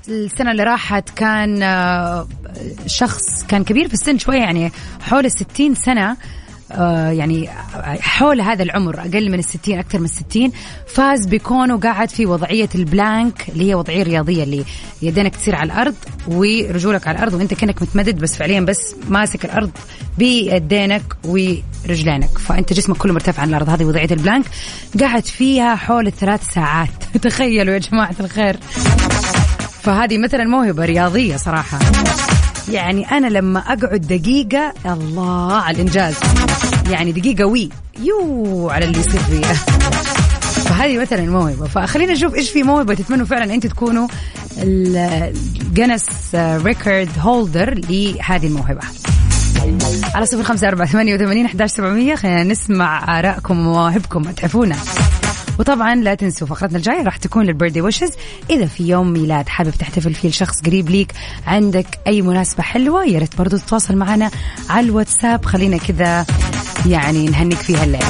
السنة 0.08 0.50
اللي 0.50 0.62
راحت 0.62 1.10
كان 1.10 1.62
آه، 1.62 2.28
شخص 2.86 3.44
كان 3.48 3.64
كبير 3.64 3.88
في 3.88 3.94
السن 3.94 4.18
شوية 4.18 4.38
يعني 4.38 4.72
حول 5.00 5.26
الستين 5.26 5.74
سنة 5.74 6.16
آه، 6.72 7.10
يعني 7.10 7.48
حول 8.00 8.40
هذا 8.40 8.62
العمر 8.62 9.00
أقل 9.00 9.30
من 9.30 9.38
الستين 9.38 9.78
أكثر 9.78 9.98
من 9.98 10.04
الستين 10.04 10.52
فاز 10.86 11.26
بكونه 11.26 11.78
قاعد 11.78 12.10
في 12.10 12.26
وضعية 12.26 12.68
ال 12.74 12.87
plank 12.87 13.48
اللي 13.48 13.70
هي 13.70 13.74
وضعية 13.74 14.02
رياضية 14.02 14.42
اللي 14.42 14.64
يدينك 15.02 15.36
تصير 15.36 15.54
على 15.54 15.72
الأرض 15.72 15.94
ورجولك 16.26 17.08
على 17.08 17.18
الأرض 17.18 17.34
وأنت 17.34 17.54
كأنك 17.54 17.82
متمدد 17.82 18.18
بس 18.18 18.36
فعليا 18.36 18.60
بس 18.60 18.94
ماسك 19.08 19.44
الأرض 19.44 19.70
بيدينك 20.18 21.02
ورجلينك. 21.24 22.38
فأنت 22.38 22.72
جسمك 22.72 22.96
كله 22.96 23.12
مرتفع 23.12 23.42
عن 23.42 23.48
الأرض. 23.48 23.70
هذه 23.70 23.84
وضعية 23.84 24.10
ال 24.10 24.16
plank 24.16 24.44
قاعد 25.00 25.24
فيها 25.24 25.76
حول 25.76 26.06
الثلاث 26.06 26.50
ساعات. 26.54 26.88
تخيلوا 27.22 27.74
يا 27.74 27.78
جماعة 27.78 28.14
الخير. 28.20 28.56
فهذه 29.82 30.18
مثلا 30.18 30.44
موهبة 30.44 30.84
رياضية 30.84 31.36
صراحة. 31.36 31.78
يعني 32.70 33.10
أنا 33.10 33.26
لما 33.26 33.60
أقعد 33.60 34.00
دقيقة 34.00 34.72
الله 34.86 35.52
على 35.52 35.74
الإنجاز. 35.74 36.14
يعني 36.90 37.12
دقيقة 37.12 37.44
ويا 37.44 37.70
ويلو 37.98 38.70
على 38.70 38.84
اللي 38.84 38.98
يصير 38.98 39.20
فيها 39.20 39.54
فهذه 40.64 40.98
مثلا 40.98 41.26
موهبة. 41.26 41.66
فخلينا 41.66 42.12
نشوف 42.12 42.34
إيش 42.34 42.50
في 42.50 42.62
موهبة 42.62 42.94
تتمنوا 42.94 43.26
فعلا 43.26 43.54
أنت 43.54 43.66
تكونوا 43.66 44.08
ال 44.58 44.75
Guinness 44.75 46.06
record 46.34 47.10
holder 47.18 47.80
لهذه 47.88 48.46
الموهبة. 48.46 48.80
على 50.14 50.26
صفر 50.26 50.42
خمسة 50.42 50.68
أربعة 50.68 50.88
ثمانية 50.88 51.14
وثمانين 51.14 51.46
أحداش 51.46 51.70
سبعمية. 51.70 52.14
خلينا 52.14 52.44
نسمع 52.44 53.18
آرائكم 53.18 53.58
ومواهبكم. 53.58 54.28
أتحفونا 54.28 54.76
وطبعا 55.58 55.94
لا 55.94 56.14
تنسوا 56.14 56.46
فقرتنا 56.46 56.78
الجاية 56.78 57.02
راح 57.02 57.16
تكون 57.16 57.46
لل 57.46 57.53
birthday 57.53 57.80
wishes. 57.80 58.10
إذا 58.50 58.66
في 58.66 58.88
يوم 58.88 59.12
ميلاد 59.12 59.48
حابب 59.48 59.70
تحتفل 59.70 60.14
فيه 60.14 60.28
لشخص 60.28 60.60
قريب 60.60 60.90
ليك 60.90 61.12
عندك 61.46 61.86
أي 62.06 62.22
مناسبة 62.22 62.62
حلوة 62.62 63.04
يا 63.04 63.18
ريت 63.18 63.36
برضه 63.36 63.58
تتواصل 63.58 63.96
معنا 63.96 64.30
على 64.70 64.86
الواتساب. 64.86 65.44
خلينا 65.44 65.78
كذا 65.78 66.26
يعني 66.86 67.26
نهنيك 67.26 67.58
فيها 67.58 67.84
الليلة. 67.84 68.06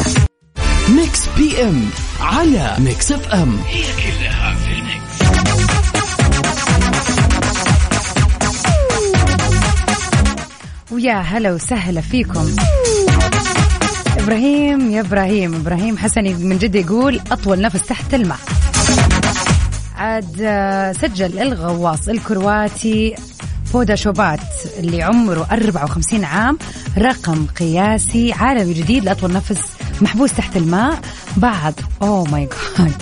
ميكس 0.89 1.29
بي 1.37 1.63
ام 1.63 1.85
على 2.21 2.77
ميكس 2.79 3.13
اف 3.13 3.29
ام 3.29 3.59
هي 3.67 3.83
كلها 3.83 4.55
في 4.55 4.73
الميكس. 4.73 4.99
ويا 10.91 11.21
هلا 11.21 11.53
وسهلا 11.53 12.01
فيكم. 12.01 12.57
إبراهيم 14.29 14.91
يا 14.91 15.01
إبراهيم. 15.01 15.55
إبراهيم 15.55 15.99
حسني 15.99 16.35
من 16.35 16.59
جد 16.59 16.75
يقول 16.75 17.21
أطول 17.33 17.61
نفس 17.61 17.83
تحت 17.83 18.15
الماء. 18.15 18.39
عاد 19.97 20.37
آه، 20.41 20.93
سجل 20.93 21.39
الغواص 21.39 22.09
الكرواتي 22.09 23.15
بودا 23.73 23.95
شوبات 23.95 24.41
اللي 24.79 25.03
عمره 25.03 25.47
54 25.53 26.25
عام 26.25 26.59
رقم 26.99 27.47
قياسي 27.47 28.33
عالمي 28.33 28.75
جديد 28.75 29.05
لأطول 29.05 29.33
نفس 29.33 29.61
محبوس 30.01 30.33
تحت 30.33 30.57
الماء. 30.57 31.01
بعد 31.37 31.75
اوه 32.03 32.25
ماي 32.25 32.49
جاد 32.79 32.93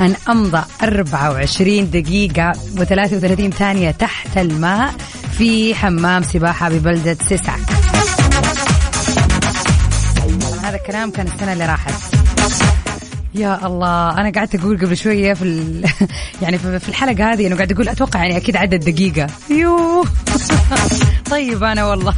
أن 0.00 0.14
أمضى 0.28 0.62
24 0.82 1.90
دقيقة 1.90 2.52
و33 2.76 3.50
ثانية 3.50 3.90
تحت 3.90 4.38
الماء 4.38 4.94
في 5.38 5.74
حمام 5.74 6.22
سباحة 6.22 6.68
ببلدة 6.68 7.16
سيساك. 7.28 7.65
هذا 10.76 10.84
الكلام 10.84 11.10
كان 11.10 11.26
السنة 11.26 11.52
اللي 11.52 11.66
راحت. 11.66 11.94
يا 13.34 13.66
الله 13.66 14.20
أنا 14.20 14.30
قعدت 14.30 14.54
أقول 14.54 14.78
قبل 14.78 14.96
شوية 14.96 15.34
في 15.34 15.42
ال... 15.42 15.84
يعني 16.42 16.58
في 16.58 16.88
الحلقة 16.88 17.32
هذه 17.32 17.46
إنه 17.46 17.56
قاعد 17.56 17.72
أقول 17.72 17.88
أتوقع 17.88 18.22
يعني 18.22 18.36
أكيد 18.36 18.56
عدد 18.56 18.90
دقيقة. 18.90 19.26
يوه. 19.50 20.04
طيب 21.30 21.64
أنا 21.64 21.86
والله. 21.86 22.14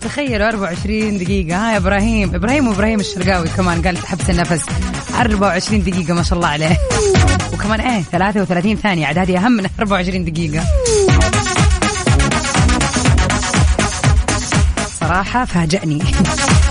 تخيلوا 0.00 0.48
24 0.48 1.18
دقيقة. 1.18 1.56
ها 1.56 1.76
إبراهيم. 1.76 2.34
إبراهيم 2.34 2.68
وإبراهيم 2.68 3.00
الشرقاوي 3.00 3.48
كمان 3.48 3.82
قال 3.82 3.98
حبس 3.98 4.30
النفس. 4.30 4.66
24 5.20 5.82
دقيقة 5.82 6.14
ما 6.14 6.22
شاء 6.22 6.36
الله 6.36 6.48
عليه. 6.48 6.78
وكمان 7.52 7.80
إيه 7.80 8.02
33 8.02 8.76
ثانية. 8.76 9.06
عاد 9.06 9.18
هذه 9.18 9.38
أهم 9.38 9.52
من 9.52 9.66
24 9.80 10.24
دقيقة. 10.24 10.64
صراحة 15.00 15.44
فاجأني. 15.44 16.02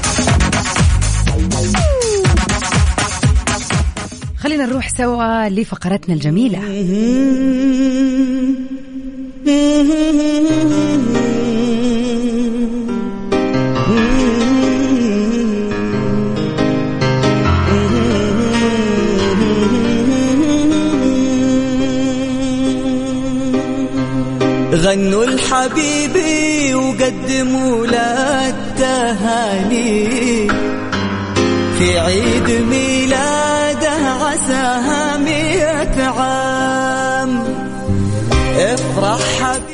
خلينا 4.43 4.65
نروح 4.65 4.89
سوا 4.89 5.49
لفقرتنا 5.49 6.15
الجميلة. 6.15 6.59
غنوا 24.73 25.23
الحبيبي 25.23 26.73
وقدموا 26.73 27.87
له 27.87 28.49
التهاني. 28.49 30.07
في 31.79 31.99
عيد 31.99 32.49
ميلاده 32.69 33.52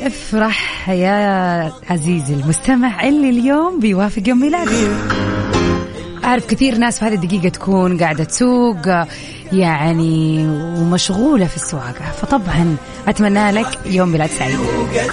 افرح 0.10 0.90
يا 0.90 1.74
عزيزي 1.90 2.34
المستمع 2.34 3.08
اللي 3.08 3.30
اليوم 3.30 3.80
بيوافق 3.80 4.22
يوم 4.28 4.42
ميلاده 4.42 4.72
أعرف 6.24 6.46
كثير 6.46 6.78
ناس 6.78 7.00
في 7.00 7.06
هذه 7.06 7.14
الدقيقة 7.14 7.50
تكون 7.50 7.98
قاعدة 7.98 8.24
تسوق 8.24 8.78
يعني 9.52 10.48
ومشغولة 10.48 11.46
في 11.46 11.56
السواقة. 11.56 12.12
فطبعا 12.22 12.76
أتمنى 13.08 13.52
لك 13.52 13.80
يوم 13.86 14.10
ميلاد 14.10 14.30
سعيد. 14.30 14.58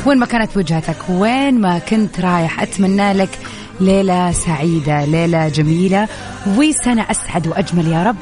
وين 0.07 0.19
ما 0.19 0.27
كانت 0.27 0.57
وجهتك 0.57 0.97
وين 1.09 1.61
ما 1.61 1.79
كنت 1.79 2.21
رايح 2.21 2.63
أتمنى 2.63 3.13
لك 3.13 3.39
ليلة 3.81 4.33
سعيدة 4.33 5.05
ليلة 5.05 5.49
جميلة 5.49 6.09
وسنة 6.57 7.07
أسعد 7.11 7.47
وأجمل 7.47 7.87
يا 7.87 8.03
رب. 8.03 8.17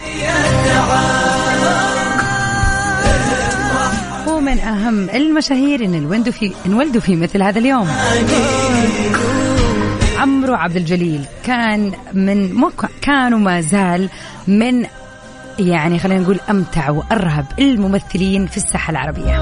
ومن 4.54 4.62
أهم 4.62 5.10
المشاهير 5.10 5.84
إن 5.84 5.94
الولدوا 5.94 6.32
في 6.32 6.52
انولدوا 6.66 7.00
في 7.00 7.16
مثل 7.16 7.42
هذا 7.42 7.58
اليوم 7.58 7.88
عمرو 10.18 10.54
عبد 10.54 10.76
الجليل 10.76 11.24
كان 11.44 11.92
من 12.12 12.54
مو 12.54 12.70
كان 13.02 13.34
وما 13.34 13.60
زال 13.60 14.08
من 14.48 14.86
يعني 15.58 15.98
خلينا 15.98 16.20
نقول 16.20 16.40
أمتع 16.50 16.90
وأرهب 16.90 17.46
الممثلين 17.58 18.46
في 18.46 18.56
الساحة 18.56 18.90
العربية. 18.90 19.36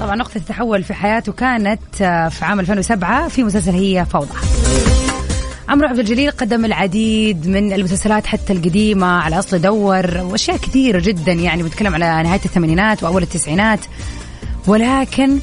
طبعا 0.00 0.16
نقطة 0.16 0.36
التحول 0.36 0.84
في 0.84 0.94
حياته 0.94 1.32
كانت 1.32 2.02
آه، 2.02 2.28
في 2.28 2.44
عام 2.44 2.60
2007 2.60 3.28
في 3.28 3.44
مسلسل 3.44 3.72
هي 3.72 4.04
فوضى. 4.04 4.34
عمرو 5.68 5.88
عبد 5.88 5.98
الجليل 5.98 6.30
قدم 6.30 6.64
العديد 6.64 7.48
من 7.48 7.72
المسلسلات 7.72 8.26
حتى 8.26 8.52
القديمة 8.52 9.06
على 9.06 9.38
أصل 9.38 9.58
دور 9.58 10.16
وأشياء 10.20 10.56
كثيرة 10.56 11.00
جدا 11.00 11.32
يعني 11.32 11.62
بتكلم 11.62 11.94
على 11.94 12.22
نهاية 12.22 12.40
الثمانينات 12.44 13.02
وأول 13.02 13.22
التسعينات. 13.22 13.80
ولكن 14.66 15.38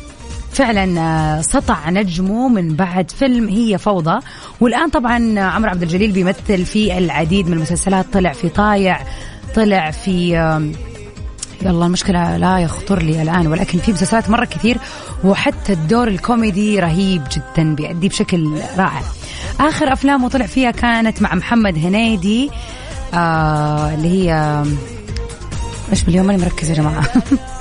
فعلا 0.52 1.00
آه، 1.02 1.42
سطع 1.42 1.90
نجمه 1.90 2.50
من 2.50 2.76
بعد 2.76 3.12
فيلم 3.12 3.50
هي 3.50 3.78
فوضى. 3.78 4.20
والآن 4.60 4.90
طبعا 4.90 5.40
عمرو 5.40 5.72
عبد 5.72 5.84
الجليل 5.84 6.12
بيمثل 6.12 6.66
في 6.66 6.98
العديد 6.98 7.48
من 7.48 7.54
المسلسلات. 7.54 8.06
طلع 8.14 8.34
في 8.34 8.50
طايع 8.50 9.00
طلع 9.56 9.92
في 9.92 10.32
يلا 11.62 11.86
المشكلة 11.86 12.38
لا 12.38 12.60
يخطر 12.60 13.02
لي 13.02 13.22
الآن 13.22 13.48
ولكن 13.48 13.80
في 13.80 13.92
مسلسلات 13.92 14.30
مرة 14.30 14.46
كثير 14.46 14.78
وحتى 15.24 15.74
الدور 15.74 16.08
الكوميدي 16.08 16.80
رهيب 16.80 17.22
جدا 17.32 17.76
بيأدي 17.76 18.10
بشكل 18.10 18.60
رائع. 18.78 19.02
آخر 19.62 19.94
أفلامه 19.94 20.30
طلع 20.30 20.46
فيها 20.46 20.72
كانت 20.72 21.22
مع 21.22 21.36
محمد 21.36 21.78
هنيدي 21.78 22.50
آه 23.14 23.94
اللي 23.94 24.08
هي 24.08 24.64
إيش 25.92 26.04
باليوم؟ 26.04 26.26
ماني 26.26 26.42
مركز 26.42 26.70
يا 26.70 26.76
الأحلام 26.76 27.04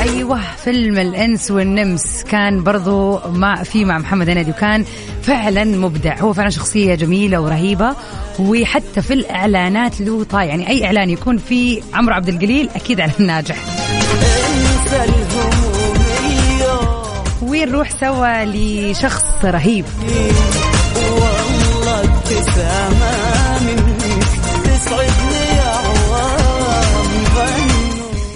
أيوه 0.00 0.40
فيلم 0.64 0.98
الإنس 0.98 1.50
والنمس 1.50 2.24
كان 2.24 2.62
برضو 2.62 3.20
مع 3.28 3.62
في 3.62 3.84
مع 3.84 3.98
محمد 3.98 4.28
هنيدي 4.28 4.50
وكان 4.50 4.84
فعلا 5.22 5.64
مبدع. 5.64 6.18
هو 6.18 6.32
فعلا 6.32 6.50
شخصية 6.50 6.94
جميلة 6.94 7.40
ورهيبة 7.40 7.96
وحتى 8.38 9.02
في 9.02 9.14
الإعلانات 9.14 10.00
له 10.00 10.24
طاي 10.24 10.46
يعني 10.46 10.68
أي 10.68 10.84
إعلان 10.86 11.10
يكون 11.10 11.38
في 11.38 11.82
عمرو 11.94 12.14
عبد 12.14 12.28
الجليل 12.28 12.70
أكيد 12.74 13.00
اعلان 13.00 13.26
ناجح 13.26 13.56
اليوم 17.54 17.68
ونروح 17.68 17.90
سوا 17.90 18.44
لشخص 18.44 19.24
رهيب. 19.44 19.84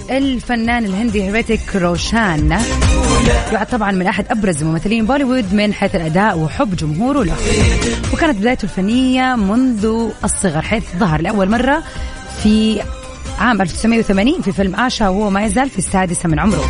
الفنان 0.09 0.85
الهندي 0.85 1.23
هيريتيك 1.23 1.75
روشان. 1.75 2.59
يعد 3.51 3.67
طبعا 3.67 3.91
من 3.91 4.07
أحد 4.07 4.25
أبرز 4.31 4.63
ممثلين 4.63 5.05
بوليوود 5.05 5.53
من 5.53 5.73
حيث 5.73 5.95
الأداء 5.95 6.37
وحب 6.37 6.75
جمهوره 6.75 7.23
له 7.23 7.35
وكانت 8.13 8.37
بدايته 8.37 8.63
الفنية 8.63 9.35
منذ 9.35 10.09
الصغر 10.23 10.61
حيث 10.61 10.83
ظهر 10.97 11.21
لأول 11.21 11.49
مرة 11.49 11.83
في 12.43 12.81
عام 13.39 13.61
1980 13.61 14.41
في 14.41 14.51
فيلم 14.51 14.75
آشا 14.75 15.07
وهو 15.07 15.29
ما 15.29 15.45
يزال 15.45 15.69
في 15.69 15.77
السادسة 15.77 16.29
من 16.29 16.39
عمره. 16.39 16.65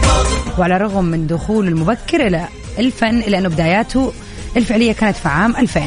وعلى 0.59 0.75
الرغم 0.75 1.05
من 1.05 1.27
دخوله 1.27 1.69
المبكر 1.69 2.27
إلى 2.27 2.47
الفن 2.79 3.17
إلا 3.19 3.37
أنه 3.37 3.49
بداياته 3.49 4.13
الفعلية 4.57 4.93
كانت 4.93 5.17
في 5.17 5.27
عام 5.27 5.55
2000 5.55 5.81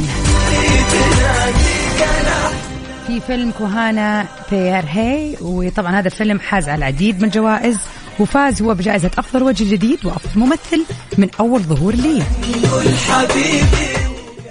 في 3.06 3.20
فيلم 3.20 3.50
كوهانا 3.50 4.26
بير 4.50 4.84
هي 4.88 5.34
وطبعا 5.40 5.98
هذا 5.98 6.06
الفيلم 6.06 6.40
حاز 6.40 6.68
على 6.68 6.78
العديد 6.78 7.18
من 7.18 7.24
الجوائز 7.24 7.78
وفاز 8.20 8.62
هو 8.62 8.74
بجائزة 8.74 9.10
أفضل 9.18 9.42
وجه 9.42 9.70
جديد 9.74 10.06
وأفضل 10.06 10.40
ممثل 10.40 10.84
من 11.18 11.28
أول 11.40 11.60
ظهور 11.60 11.94
لي. 11.94 12.22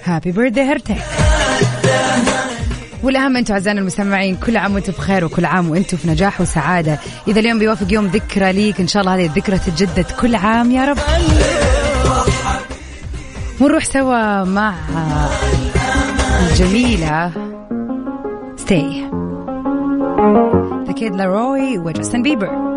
هابي 0.04 0.32
بيرثدي 0.32 0.60
هيرتك 0.60 0.96
والأهم 3.02 3.36
أنتم 3.36 3.54
أعزائنا 3.54 3.80
المستمعين 3.80 4.36
كل 4.36 4.56
عام 4.56 4.74
وأنتم 4.74 4.92
بخير 4.92 5.24
وكل 5.24 5.44
عام 5.44 5.70
وأنتم 5.70 5.96
في 5.96 6.08
نجاح 6.08 6.40
وسعادة. 6.40 6.98
إذا 7.28 7.40
اليوم 7.40 7.58
بيوافق 7.58 7.92
يوم 7.92 8.06
ذكرى 8.06 8.52
ليك 8.52 8.80
إن 8.80 8.86
شاء 8.86 9.00
الله 9.02 9.14
هذه 9.14 9.26
الذكرى 9.26 9.58
تتجدد 9.58 10.06
كل 10.20 10.34
عام 10.34 10.70
يا 10.70 10.84
رب. 10.84 10.98
ونروح 13.60 13.84
سوا 13.84 14.44
مع 14.44 14.74
الجميلة 16.50 17.32
Stay 18.56 19.10
ذا 20.86 20.92
كيد 20.92 21.14
لاروي 21.14 21.78
وجاستن 21.78 22.22
بيبر. 22.22 22.68